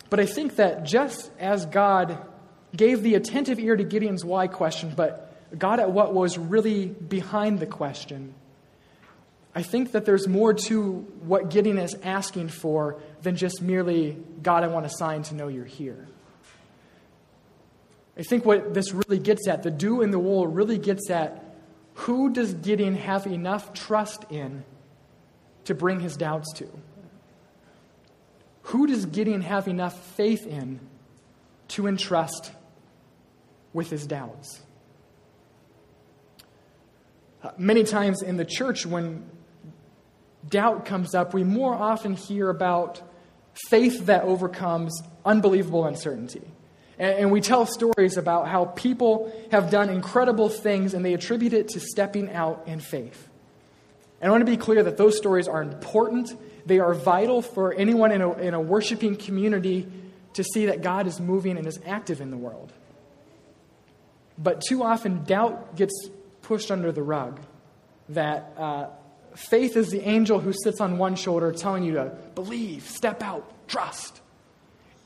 But 0.09 0.21
I 0.21 0.27
think 0.27 0.57
that 0.57 0.85
just 0.85 1.31
as 1.39 1.67
God 1.67 2.19
gave 2.75 3.03
the 3.03 3.15
attentive 3.15 3.59
ear 3.59 3.77
to 3.77 3.85
Gideon's 3.85 4.25
why 4.25 4.47
question, 4.47 4.93
but 4.95 5.59
got 5.59 5.81
at 5.81 5.91
what 5.91 6.15
was 6.15 6.39
really 6.39 6.87
behind 6.87 7.59
the 7.59 7.67
question. 7.67 8.35
I 9.57 9.63
think 9.63 9.93
that 9.93 10.05
there's 10.05 10.29
more 10.29 10.53
to 10.53 10.93
what 11.23 11.49
Gideon 11.49 11.79
is 11.79 11.97
asking 12.03 12.49
for 12.49 13.01
than 13.23 13.37
just 13.37 13.63
merely, 13.63 14.19
God, 14.43 14.63
I 14.63 14.67
want 14.67 14.85
a 14.85 14.91
sign 14.91 15.23
to 15.25 15.35
know 15.35 15.49
you're 15.49 15.65
here. 15.65 16.07
I 18.19 18.23
think 18.23 18.45
what 18.45 18.75
this 18.75 18.93
really 18.93 19.19
gets 19.19 19.49
at, 19.49 19.63
the 19.63 19.71
dew 19.71 20.03
in 20.03 20.11
the 20.11 20.19
wool 20.19 20.47
really 20.47 20.77
gets 20.77 21.09
at 21.09 21.43
who 21.95 22.31
does 22.35 22.53
Gideon 22.53 22.97
have 22.97 23.27
enough 23.27 23.73
trust 23.73 24.27
in 24.31 24.63
to 25.65 25.75
bring 25.75 26.01
his 26.01 26.19
doubts 26.19 26.53
to? 26.57 26.69
Who 28.65 28.87
does 28.87 29.07
Gideon 29.07 29.41
have 29.41 29.69
enough 29.69 29.99
faith 30.17 30.47
in 30.47 30.81
to 31.69 31.87
entrust 31.87 32.53
with 33.73 33.89
his 33.89 34.07
doubts? 34.07 34.61
Uh, 37.43 37.53
many 37.57 37.85
times 37.85 38.21
in 38.21 38.37
the 38.37 38.45
church, 38.45 38.85
when 38.85 39.25
doubt 40.49 40.85
comes 40.85 41.15
up, 41.15 41.35
we 41.35 41.45
more 41.45 41.75
often 41.75 42.15
hear 42.15 42.51
about 42.51 43.03
faith 43.69 44.07
that 44.07 44.25
overcomes 44.25 45.03
unbelievable 45.25 45.87
uncertainty. 45.87 46.43
And, 46.99 47.19
and 47.19 47.31
we 47.33 47.41
tell 47.41 47.67
stories 47.67 48.17
about 48.17 48.49
how 48.49 48.67
people 48.67 49.33
have 49.51 49.71
done 49.71 49.91
incredible 49.91 50.49
things 50.49 50.95
and 50.95 51.05
they 51.05 51.15
attribute 51.15 51.53
it 51.53 51.69
to 51.69 51.81
stepping 51.81 52.31
out 52.33 52.65
in 52.67 52.81
faith. 52.81 53.29
And 54.21 54.29
I 54.29 54.31
want 54.31 54.47
to 54.47 54.51
be 54.51 54.57
clear 54.57 54.83
that 54.83 54.97
those 54.97 55.17
stories 55.17 55.47
are 55.47 55.63
important. 55.63 56.31
They 56.65 56.79
are 56.79 56.95
vital 56.95 57.43
for 57.43 57.75
anyone 57.75 58.13
in 58.13 58.23
a, 58.23 58.33
in 58.39 58.55
a 58.55 58.61
worshiping 58.61 59.17
community 59.17 59.87
to 60.35 60.45
see 60.45 60.67
that 60.67 60.83
God 60.83 61.07
is 61.07 61.21
moving 61.21 61.57
and 61.59 61.67
is 61.67 61.79
active 61.85 62.21
in 62.21 62.31
the 62.31 62.37
world. 62.37 62.73
But 64.39 64.61
too 64.61 64.83
often, 64.83 65.25
doubt 65.25 65.77
gets 65.77 66.09
pushed 66.43 66.71
under 66.71 66.93
the 66.93 67.03
rug. 67.03 67.41
That 68.11 68.53
uh, 68.57 68.89
faith 69.37 69.77
is 69.77 69.91
the 69.91 70.03
angel 70.03 70.41
who 70.41 70.53
sits 70.53 70.81
on 70.81 70.99
one 70.99 71.15
shoulder 71.15 71.53
telling 71.53 71.85
you 71.85 71.95
to 71.95 72.17
believe, 72.35 72.83
step 72.85 73.23
out, 73.23 73.69
trust. 73.69 74.21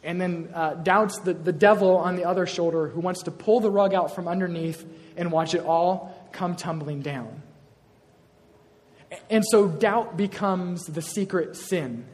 And 0.02 0.20
then 0.20 0.50
uh, 0.54 0.74
doubts 0.74 1.18
the, 1.20 1.34
the 1.34 1.52
devil 1.52 1.98
on 1.98 2.16
the 2.16 2.24
other 2.24 2.46
shoulder 2.46 2.88
who 2.88 3.00
wants 3.00 3.24
to 3.24 3.30
pull 3.30 3.60
the 3.60 3.70
rug 3.70 3.92
out 3.92 4.14
from 4.14 4.28
underneath 4.28 4.86
and 5.16 5.30
watch 5.30 5.54
it 5.54 5.64
all 5.64 6.28
come 6.32 6.56
tumbling 6.56 7.00
down. 7.00 7.42
And 9.28 9.44
so 9.50 9.68
doubt 9.68 10.16
becomes 10.16 10.84
the 10.84 11.02
secret 11.02 11.56
sin. 11.56 12.06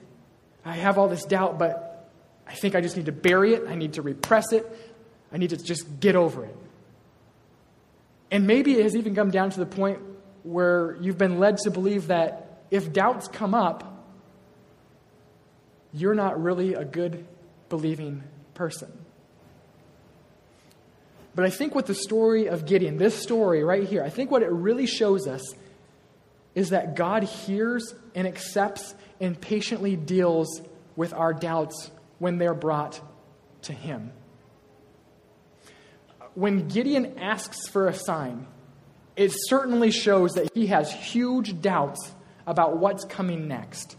I 0.65 0.73
have 0.73 0.99
all 0.99 1.09
this 1.09 1.25
doubt, 1.25 1.59
but 1.59 2.11
I 2.47 2.55
think 2.55 2.75
I 2.75 2.81
just 2.81 2.97
need 2.97 3.07
to 3.07 3.13
bury 3.13 3.55
it. 3.55 3.69
I 3.69 3.75
need 3.75 3.95
to 3.95 4.03
repress 4.03 4.53
it. 4.53 4.67
I 5.31 5.37
need 5.37 5.51
to 5.51 5.57
just 5.57 6.01
get 6.01 6.17
over 6.17 6.45
it. 6.45 6.57
And 8.31 8.47
maybe 8.47 8.73
it 8.73 8.83
has 8.83 8.97
even 8.97 9.15
come 9.15 9.31
down 9.31 9.51
to 9.51 9.61
the 9.61 9.67
point 9.67 10.01
where 10.47 10.97
you've 11.01 11.19
been 11.19 11.41
led 11.41 11.59
to 11.59 11.71
believe 11.71 12.07
that 12.07 12.63
if 12.71 12.93
doubts 12.93 13.27
come 13.29 13.53
up, 13.53 14.05
you're 15.93 16.15
not 16.15 16.41
really 16.41 16.75
a 16.75 16.85
good 16.85 17.27
believing 17.69 18.23
person. 18.55 18.93
But 21.35 21.45
I 21.45 21.51
think 21.51 21.75
what 21.75 21.87
the 21.87 21.95
story 21.95 22.47
of 22.47 22.65
Gideon, 22.65 22.97
this 22.97 23.15
story 23.15 23.63
right 23.65 23.87
here, 23.87 24.03
I 24.03 24.09
think 24.09 24.31
what 24.31 24.43
it 24.43 24.51
really 24.51 24.87
shows 24.87 25.27
us 25.27 25.43
is 26.55 26.71
that 26.71 26.97
God 26.97 27.25
hears 27.25 27.95
and 28.15 28.27
accepts 28.27 28.95
and 29.21 29.39
patiently 29.39 29.97
deals 29.97 30.63
with 30.95 31.13
our 31.13 31.35
doubts 31.35 31.91
when 32.19 32.39
they're 32.39 32.55
brought 32.55 33.01
to 33.63 33.73
Him. 33.73 34.13
When 36.35 36.69
Gideon 36.69 37.19
asks 37.19 37.69
for 37.69 37.89
a 37.89 37.95
sign, 37.95 38.47
it 39.17 39.33
certainly 39.49 39.91
shows 39.91 40.33
that 40.33 40.51
he 40.55 40.67
has 40.67 40.93
huge 40.93 41.61
doubts 41.61 42.13
about 42.47 42.77
what's 42.77 43.05
coming 43.05 43.49
next. 43.49 43.97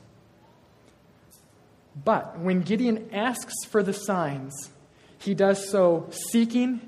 But 2.06 2.39
when 2.39 2.62
Gideon 2.62 3.10
asks 3.12 3.65
for 3.65 3.82
the 3.82 3.93
signs, 3.93 4.69
he 5.17 5.34
does 5.34 5.69
so 5.69 6.08
seeking, 6.32 6.82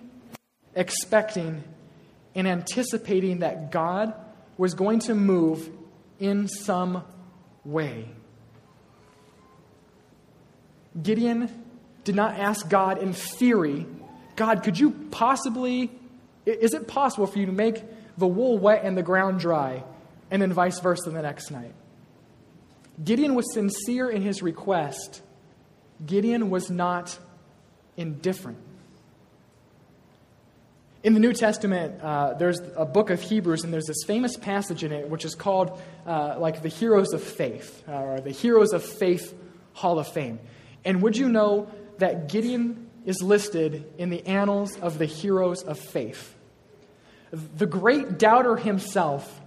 expecting, 0.75 1.63
and 2.35 2.47
anticipating 2.47 3.39
that 3.39 3.71
God 3.71 4.13
was 4.57 4.75
going 4.75 4.99
to 4.99 5.15
move 5.15 5.69
in 6.19 6.47
some 6.47 7.03
way. 7.65 8.09
Gideon 11.01 11.49
did 12.03 12.15
not 12.15 12.37
ask 12.37 12.69
God 12.69 12.99
in 12.99 13.13
theory, 13.13 13.87
God, 14.35 14.63
could 14.63 14.79
you 14.79 14.91
possibly, 15.11 15.91
is 16.45 16.73
it 16.73 16.87
possible 16.87 17.25
for 17.25 17.39
you 17.39 17.45
to 17.47 17.51
make 17.51 17.83
the 18.19 18.27
wool 18.27 18.57
wet 18.57 18.83
and 18.83 18.97
the 18.97 19.03
ground 19.03 19.39
dry, 19.39 19.83
and 20.29 20.41
then 20.41 20.53
vice 20.53 20.79
versa 20.79 21.09
the 21.09 21.21
next 21.21 21.51
night? 21.51 21.73
Gideon 23.03 23.33
was 23.35 23.53
sincere 23.53 24.09
in 24.09 24.21
his 24.21 24.43
request. 24.43 25.21
Gideon 26.05 26.49
was 26.49 26.69
not 26.69 27.17
indifferent. 27.97 28.57
In 31.01 31.13
the 31.13 31.21
New 31.21 31.31
Testament, 31.31 32.01
uh, 32.01 32.33
there's 32.33 32.59
a 32.75 32.85
book 32.85 33.09
of 33.09 33.21
Hebrews, 33.21 33.63
and 33.63 33.73
there's 33.73 33.85
this 33.85 34.03
famous 34.05 34.35
passage 34.35 34.83
in 34.83 34.91
it 34.91 35.09
which 35.09 35.23
is 35.23 35.33
called 35.33 35.81
uh, 36.05 36.35
like 36.39 36.61
the 36.61 36.67
Heroes 36.67 37.13
of 37.13 37.23
Faith, 37.23 37.83
uh, 37.87 37.93
or 37.93 38.19
the 38.19 38.31
Heroes 38.31 38.73
of 38.73 38.83
Faith 38.83 39.33
Hall 39.73 39.97
of 39.97 40.09
Fame. 40.09 40.39
And 40.83 41.01
would 41.01 41.15
you 41.15 41.29
know 41.29 41.71
that 41.99 42.27
Gideon 42.27 42.89
is 43.05 43.21
listed 43.21 43.85
in 43.97 44.09
the 44.09 44.25
annals 44.27 44.77
of 44.77 44.97
the 44.97 45.05
Heroes 45.05 45.63
of 45.63 45.79
Faith? 45.79 46.35
The 47.31 47.65
great 47.65 48.17
doubter 48.17 48.55
himself 48.55 49.39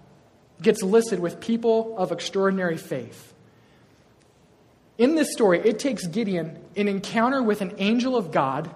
gets 0.61 0.83
listed 0.83 1.19
with 1.19 1.41
people 1.41 1.97
of 1.99 2.13
extraordinary 2.13 2.77
faith. 2.77 3.35
In 4.99 5.17
this 5.17 5.33
story, 5.33 5.61
it 5.61 5.79
takes 5.79 6.07
Gideon 6.07 6.59
an 6.77 6.87
encounter 6.89 7.43
with 7.43 7.61
an 7.61 7.75
angel 7.79 8.17
of 8.17 8.31
God, 8.31 8.71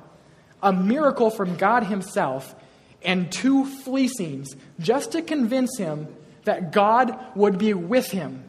a 0.63 0.73
miracle 0.73 1.31
from 1.31 1.57
God 1.57 1.85
himself, 1.85 2.55
and 3.03 3.31
two 3.31 3.65
fleecings 3.65 4.57
just 4.81 5.13
to 5.13 5.23
convince 5.23 5.79
him 5.79 6.09
that 6.45 6.73
God 6.73 7.17
would 7.37 7.59
be 7.59 7.75
with 7.75 8.11
him 8.11 8.43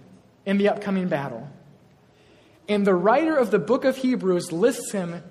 in 0.45 0.57
the 0.57 0.69
upcoming 0.69 1.07
battle. 1.07 1.47
And 2.69 2.85
the 2.85 2.95
writer 2.95 3.35
of 3.35 3.51
the 3.51 3.59
book 3.59 3.85
of 3.85 3.97
Hebrews 3.97 4.51
lists 4.51 4.91
him 4.91 5.21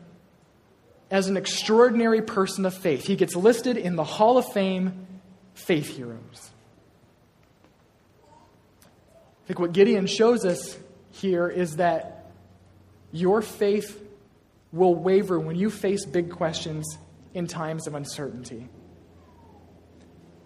as 1.11 1.29
an 1.29 1.37
extraordinary 1.37 2.23
person 2.23 2.65
of 2.67 2.75
faith. 2.75 3.07
He 3.07 3.17
gets 3.17 3.37
listed 3.37 3.77
in 3.77 3.97
the 3.97 4.05
Hall 4.05 4.39
of 4.39 4.53
Fame 4.53 5.06
faith 5.57 5.97
heroes. 5.97 6.51
I 8.85 9.47
think 9.47 9.59
what 9.59 9.73
Gideon 9.73 10.07
shows 10.07 10.45
us 10.45 10.77
here 11.11 11.49
is 11.49 11.77
that 11.77 12.31
your 13.11 13.41
faith 13.41 14.01
will 14.71 14.95
waver 14.95 15.41
when 15.41 15.57
you 15.57 15.71
face 15.71 16.05
big 16.05 16.31
questions 16.31 16.99
in 17.33 17.47
times 17.47 17.87
of 17.87 17.95
uncertainty. 17.95 18.69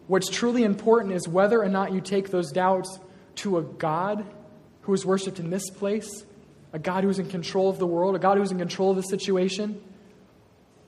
What's 0.06 0.28
truly 0.28 0.62
important 0.64 1.14
is 1.14 1.26
whether 1.26 1.60
or 1.60 1.68
not 1.68 1.92
you 1.92 2.00
take 2.00 2.30
those 2.30 2.52
doubts 2.52 2.98
to 3.36 3.58
a 3.58 3.62
God 3.62 4.24
who 4.82 4.94
is 4.94 5.04
worshiped 5.04 5.40
in 5.40 5.50
this 5.50 5.70
place, 5.70 6.24
a 6.72 6.78
God 6.78 7.02
who 7.04 7.10
is 7.10 7.18
in 7.18 7.28
control 7.28 7.68
of 7.68 7.78
the 7.78 7.86
world, 7.86 8.14
a 8.14 8.18
God 8.18 8.36
who 8.36 8.42
is 8.42 8.52
in 8.52 8.58
control 8.58 8.90
of 8.90 8.96
the 8.96 9.02
situation, 9.02 9.80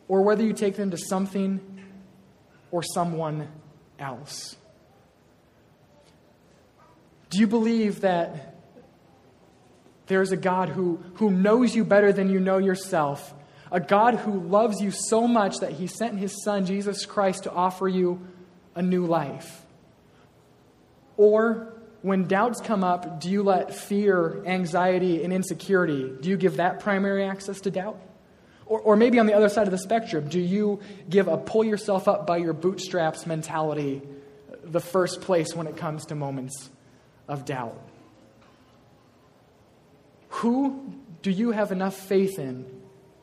or 0.07 0.23
whether 0.23 0.45
you 0.45 0.53
take 0.53 0.77
them 0.77 0.91
to 0.91 0.97
something 0.97 1.61
or 2.71 2.83
someone 2.83 3.49
else. 3.99 4.57
Do 7.31 7.39
you 7.39 7.47
believe 7.47 8.03
that 8.03 8.57
there's 10.07 10.33
a 10.33 10.37
God 10.37 10.69
who, 10.69 11.03
who 11.15 11.31
knows 11.31 11.75
you 11.75 11.85
better 11.85 12.13
than 12.13 12.29
you 12.29 12.39
know 12.39 12.59
yourself, 12.59 13.33
a 13.71 13.81
God 13.81 14.17
who 14.17 14.41
loves 14.41 14.83
you 14.83 14.91
so 14.91 15.27
much 15.27 15.59
that 15.61 15.73
he 15.73 15.87
sent 15.87 16.19
his 16.19 16.43
son, 16.45 16.67
Jesus 16.67 17.07
Christ, 17.07 17.45
to 17.45 17.53
offer 17.53 17.89
you 17.89 18.21
a 18.75 18.83
new 18.83 19.07
life. 19.07 19.65
Or 21.17 21.73
when 22.03 22.27
doubts 22.27 22.61
come 22.61 22.85
up, 22.85 23.21
do 23.21 23.31
you 23.31 23.43
let 23.43 23.75
fear, 23.75 24.45
anxiety, 24.45 25.25
and 25.25 25.33
insecurity, 25.33 26.13
do 26.21 26.29
you 26.29 26.37
give 26.37 26.57
that 26.57 26.81
primary 26.81 27.25
access 27.25 27.61
to 27.63 27.71
doubt? 27.71 27.99
Or, 28.73 28.81
or 28.81 28.97
maybe 28.97 29.19
on 29.19 29.27
the 29.27 29.35
other 29.35 29.51
side 29.51 29.67
of 29.67 29.71
the 29.71 29.77
spectrum, 29.77 30.31
do 30.31 30.41
you 30.41 30.81
give 31.11 31.29
a 31.29 31.37
pull 31.37 31.63
yourself 31.63 32.09
up 32.09 32.27
by 32.27 32.39
your 32.39 32.55
bootstraps 32.55 33.27
mentality 33.27 34.01
the 34.65 34.81
first 34.81 35.21
place 35.21 35.55
when 35.55 35.67
it 35.67 35.77
comes 35.77 36.07
to 36.07 36.15
moments 36.15 36.71
of 37.29 37.45
doubt? 37.45 37.79
Who 40.31 40.91
do 41.21 41.31
you 41.31 41.51
have 41.51 41.71
enough 41.71 41.95
faith 41.95 42.39
in 42.39 42.65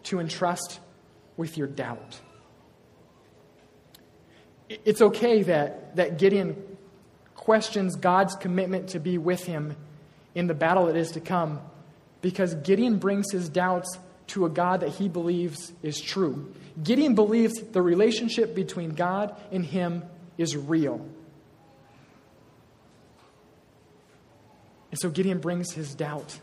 to 0.04 0.20
entrust 0.20 0.80
with 1.36 1.58
your 1.58 1.66
doubt? 1.66 2.20
It's 4.70 5.02
okay 5.02 5.42
that, 5.42 5.96
that 5.96 6.20
Gideon 6.20 6.64
questions 7.34 7.96
God's 7.96 8.36
commitment 8.36 8.90
to 8.90 9.00
be 9.00 9.18
with 9.18 9.46
him 9.46 9.76
in 10.36 10.46
the 10.46 10.54
battle 10.54 10.86
that 10.86 10.96
is 10.96 11.10
to 11.14 11.20
come 11.20 11.60
because 12.22 12.54
Gideon 12.54 13.00
brings 13.00 13.32
his 13.32 13.50
doubts 13.50 13.98
to 14.30 14.46
a 14.46 14.50
God 14.50 14.82
that 14.82 14.90
he 14.90 15.08
believes 15.08 15.74
is 15.84 16.00
true. 16.00 16.54
Gideon 16.82 17.16
believes 17.16 17.62
the 17.62 17.82
relationship 17.82 18.56
between 18.56 18.92
God 18.92 19.36
and 19.52 19.66
him 19.66 20.04
is 20.38 20.56
real. 20.56 21.06
And 24.92 25.00
so 25.00 25.10
Gideon 25.10 25.40
brings 25.40 25.72
his 25.74 25.94
doubt 25.94 26.40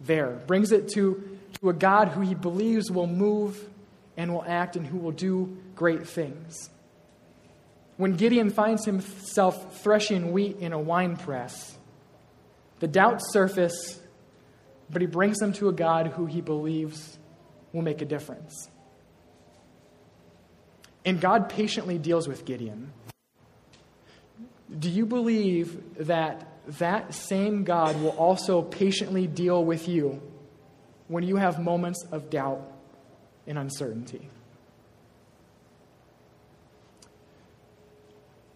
there, 0.00 0.40
brings 0.46 0.70
it 0.72 0.88
to, 0.94 1.38
to 1.60 1.70
a 1.70 1.72
God 1.72 2.08
who 2.08 2.20
he 2.20 2.34
believes 2.34 2.90
will 2.90 3.06
move 3.06 3.68
and 4.16 4.32
will 4.32 4.44
act 4.46 4.76
and 4.76 4.86
who 4.86 4.98
will 4.98 5.12
do 5.12 5.56
great 5.74 6.06
things. 6.06 6.70
When 7.96 8.14
Gideon 8.14 8.50
finds 8.50 8.84
himself 8.84 9.82
threshing 9.82 10.32
wheat 10.32 10.58
in 10.58 10.72
a 10.72 10.78
wine 10.78 11.16
press, 11.16 11.76
the 12.78 12.86
doubts 12.86 13.32
surface, 13.32 14.00
but 14.88 15.02
he 15.02 15.06
brings 15.08 15.38
them 15.38 15.52
to 15.54 15.68
a 15.68 15.72
God 15.72 16.08
who 16.08 16.26
he 16.26 16.40
believes 16.40 17.17
will 17.78 17.84
make 17.84 18.02
a 18.02 18.04
difference. 18.04 18.68
And 21.04 21.20
God 21.20 21.48
patiently 21.48 21.96
deals 21.96 22.26
with 22.26 22.44
Gideon. 22.44 22.92
Do 24.76 24.90
you 24.90 25.06
believe 25.06 26.06
that 26.06 26.46
that 26.78 27.14
same 27.14 27.64
God 27.64 28.00
will 28.02 28.10
also 28.10 28.60
patiently 28.62 29.26
deal 29.26 29.64
with 29.64 29.88
you 29.88 30.20
when 31.06 31.22
you 31.24 31.36
have 31.36 31.58
moments 31.58 32.04
of 32.12 32.28
doubt 32.28 32.70
and 33.46 33.56
uncertainty? 33.56 34.28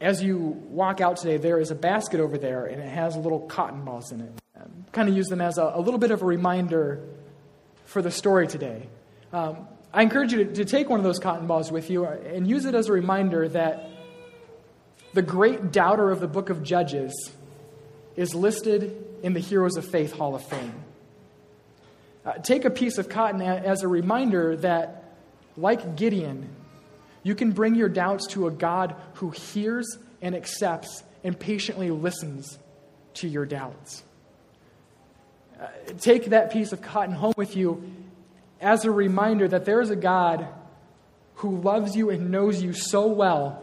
As 0.00 0.20
you 0.20 0.36
walk 0.36 1.00
out 1.00 1.18
today, 1.18 1.36
there 1.36 1.60
is 1.60 1.70
a 1.70 1.76
basket 1.76 2.18
over 2.18 2.36
there, 2.36 2.66
and 2.66 2.82
it 2.82 2.88
has 2.88 3.16
little 3.16 3.38
cotton 3.38 3.84
balls 3.84 4.10
in 4.10 4.20
it. 4.20 4.32
Um, 4.60 4.84
kind 4.90 5.08
of 5.08 5.16
use 5.16 5.28
them 5.28 5.40
as 5.40 5.58
a, 5.58 5.72
a, 5.74 5.80
little 5.80 5.98
bit 5.98 6.10
of 6.10 6.22
a 6.22 6.26
reminder 6.26 7.00
for 7.84 8.02
the 8.02 8.10
story 8.10 8.48
today. 8.48 8.88
Um, 9.32 9.66
I 9.94 10.02
encourage 10.02 10.32
you 10.32 10.44
to, 10.44 10.54
to 10.56 10.64
take 10.64 10.90
one 10.90 11.00
of 11.00 11.04
those 11.04 11.18
cotton 11.18 11.46
balls 11.46 11.72
with 11.72 11.88
you 11.88 12.04
and 12.04 12.46
use 12.46 12.66
it 12.66 12.74
as 12.74 12.88
a 12.88 12.92
reminder 12.92 13.48
that 13.48 13.88
the 15.14 15.22
great 15.22 15.72
doubter 15.72 16.10
of 16.10 16.20
the 16.20 16.28
book 16.28 16.50
of 16.50 16.62
Judges 16.62 17.32
is 18.14 18.34
listed 18.34 19.04
in 19.22 19.32
the 19.32 19.40
Heroes 19.40 19.76
of 19.76 19.86
Faith 19.86 20.12
Hall 20.12 20.34
of 20.34 20.44
Fame. 20.44 20.74
Uh, 22.24 22.32
take 22.34 22.64
a 22.64 22.70
piece 22.70 22.98
of 22.98 23.08
cotton 23.08 23.40
as 23.40 23.82
a 23.82 23.88
reminder 23.88 24.56
that, 24.56 25.16
like 25.56 25.96
Gideon, 25.96 26.48
you 27.22 27.34
can 27.34 27.52
bring 27.52 27.74
your 27.74 27.88
doubts 27.88 28.26
to 28.28 28.46
a 28.46 28.50
God 28.50 28.94
who 29.14 29.30
hears 29.30 29.98
and 30.20 30.34
accepts 30.34 31.02
and 31.24 31.38
patiently 31.38 31.90
listens 31.90 32.58
to 33.14 33.28
your 33.28 33.46
doubts. 33.46 34.02
Uh, 35.60 35.66
take 35.98 36.26
that 36.26 36.52
piece 36.52 36.72
of 36.72 36.82
cotton 36.82 37.14
home 37.14 37.34
with 37.36 37.56
you 37.56 37.82
as 38.62 38.84
a 38.84 38.90
reminder 38.90 39.48
that 39.48 39.64
there 39.64 39.80
is 39.80 39.90
a 39.90 39.96
God 39.96 40.46
who 41.36 41.60
loves 41.60 41.96
you 41.96 42.10
and 42.10 42.30
knows 42.30 42.62
you 42.62 42.72
so 42.72 43.06
well 43.08 43.62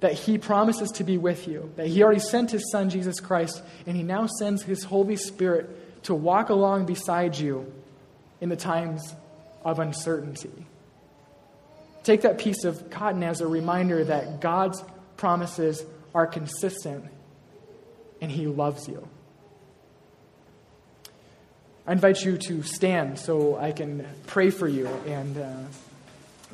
that 0.00 0.12
he 0.14 0.38
promises 0.38 0.90
to 0.92 1.04
be 1.04 1.18
with 1.18 1.46
you, 1.46 1.72
that 1.76 1.86
he 1.86 2.02
already 2.02 2.20
sent 2.20 2.50
his 2.50 2.70
son, 2.70 2.90
Jesus 2.90 3.20
Christ, 3.20 3.62
and 3.86 3.96
he 3.96 4.02
now 4.02 4.26
sends 4.26 4.62
his 4.62 4.84
Holy 4.84 5.16
Spirit 5.16 6.04
to 6.04 6.14
walk 6.14 6.48
along 6.48 6.86
beside 6.86 7.38
you 7.38 7.72
in 8.40 8.48
the 8.48 8.56
times 8.56 9.14
of 9.64 9.78
uncertainty. 9.78 10.66
Take 12.02 12.22
that 12.22 12.38
piece 12.38 12.64
of 12.64 12.90
cotton 12.90 13.22
as 13.22 13.40
a 13.40 13.46
reminder 13.46 14.04
that 14.04 14.40
God's 14.40 14.82
promises 15.16 15.84
are 16.14 16.26
consistent 16.26 17.04
and 18.20 18.30
He 18.30 18.46
loves 18.46 18.88
you. 18.88 19.06
I 21.90 21.92
invite 21.92 22.24
you 22.24 22.38
to 22.38 22.62
stand 22.62 23.18
so 23.18 23.56
I 23.56 23.72
can 23.72 24.06
pray 24.28 24.50
for 24.50 24.68
you 24.68 24.86
and 25.08 25.36
uh, 25.36 25.56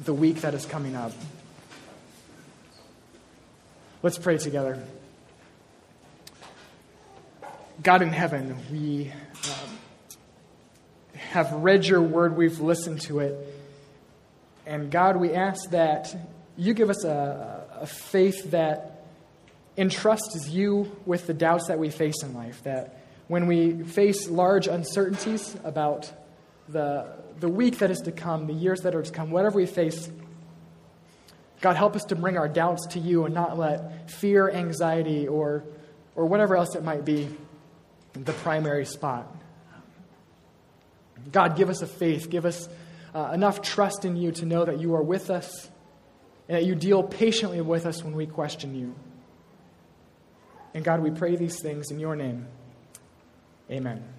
the 0.03 0.14
week 0.14 0.40
that 0.40 0.55
is 0.55 0.64
coming 0.64 0.96
up. 0.96 1.12
Let's 4.03 4.16
pray 4.16 4.38
together. 4.38 4.83
God 7.83 8.01
in 8.01 8.09
heaven, 8.09 8.57
we 8.72 9.12
um, 9.44 9.79
have 11.12 11.53
read 11.53 11.85
your 11.85 12.01
word, 12.01 12.35
we've 12.35 12.61
listened 12.61 13.03
to 13.03 13.18
it. 13.18 13.37
And 14.64 14.90
God, 14.90 15.18
we 15.18 15.35
ask 15.35 15.68
that 15.68 16.16
you 16.57 16.72
give 16.72 16.88
us 16.88 17.05
a, 17.05 17.66
a 17.83 17.87
faith 17.87 18.53
that 18.53 19.05
entrusts 19.77 20.49
you 20.49 20.96
with 21.05 21.27
the 21.27 21.35
doubts 21.35 21.66
that 21.66 21.79
we 21.79 21.90
face 21.90 22.22
in 22.22 22.33
life. 22.33 22.62
That 22.62 23.05
when 23.28 23.46
we 23.46 23.82
face 23.82 24.28
large 24.28 24.68
uncertainties 24.68 25.56
about 25.64 26.12
the, 26.68 27.06
the 27.40 27.48
week 27.48 27.78
that 27.78 27.90
is 27.90 28.00
to 28.00 28.12
come, 28.12 28.46
the 28.46 28.52
years 28.52 28.80
that 28.82 28.94
are 28.94 29.02
to 29.02 29.10
come, 29.10 29.30
whatever 29.30 29.56
we 29.56 29.66
face, 29.66 30.10
God, 31.60 31.76
help 31.76 31.96
us 31.96 32.04
to 32.04 32.16
bring 32.16 32.36
our 32.36 32.48
doubts 32.48 32.86
to 32.88 33.00
you 33.00 33.24
and 33.24 33.34
not 33.34 33.58
let 33.58 34.10
fear, 34.10 34.50
anxiety, 34.50 35.26
or, 35.26 35.64
or 36.14 36.26
whatever 36.26 36.56
else 36.56 36.74
it 36.74 36.84
might 36.84 37.04
be 37.04 37.28
the 38.12 38.32
primary 38.32 38.84
spot. 38.84 39.26
God, 41.32 41.56
give 41.56 41.70
us 41.70 41.82
a 41.82 41.86
faith, 41.86 42.30
give 42.30 42.44
us 42.44 42.68
uh, 43.14 43.30
enough 43.32 43.62
trust 43.62 44.04
in 44.04 44.16
you 44.16 44.30
to 44.32 44.46
know 44.46 44.64
that 44.64 44.80
you 44.80 44.94
are 44.94 45.02
with 45.02 45.30
us 45.30 45.70
and 46.48 46.56
that 46.56 46.64
you 46.64 46.74
deal 46.74 47.02
patiently 47.02 47.60
with 47.60 47.86
us 47.86 48.04
when 48.04 48.14
we 48.14 48.26
question 48.26 48.74
you. 48.74 48.94
And 50.74 50.84
God, 50.84 51.00
we 51.00 51.10
pray 51.10 51.36
these 51.36 51.60
things 51.60 51.90
in 51.90 51.98
your 51.98 52.14
name. 52.14 52.46
Amen. 53.70 54.15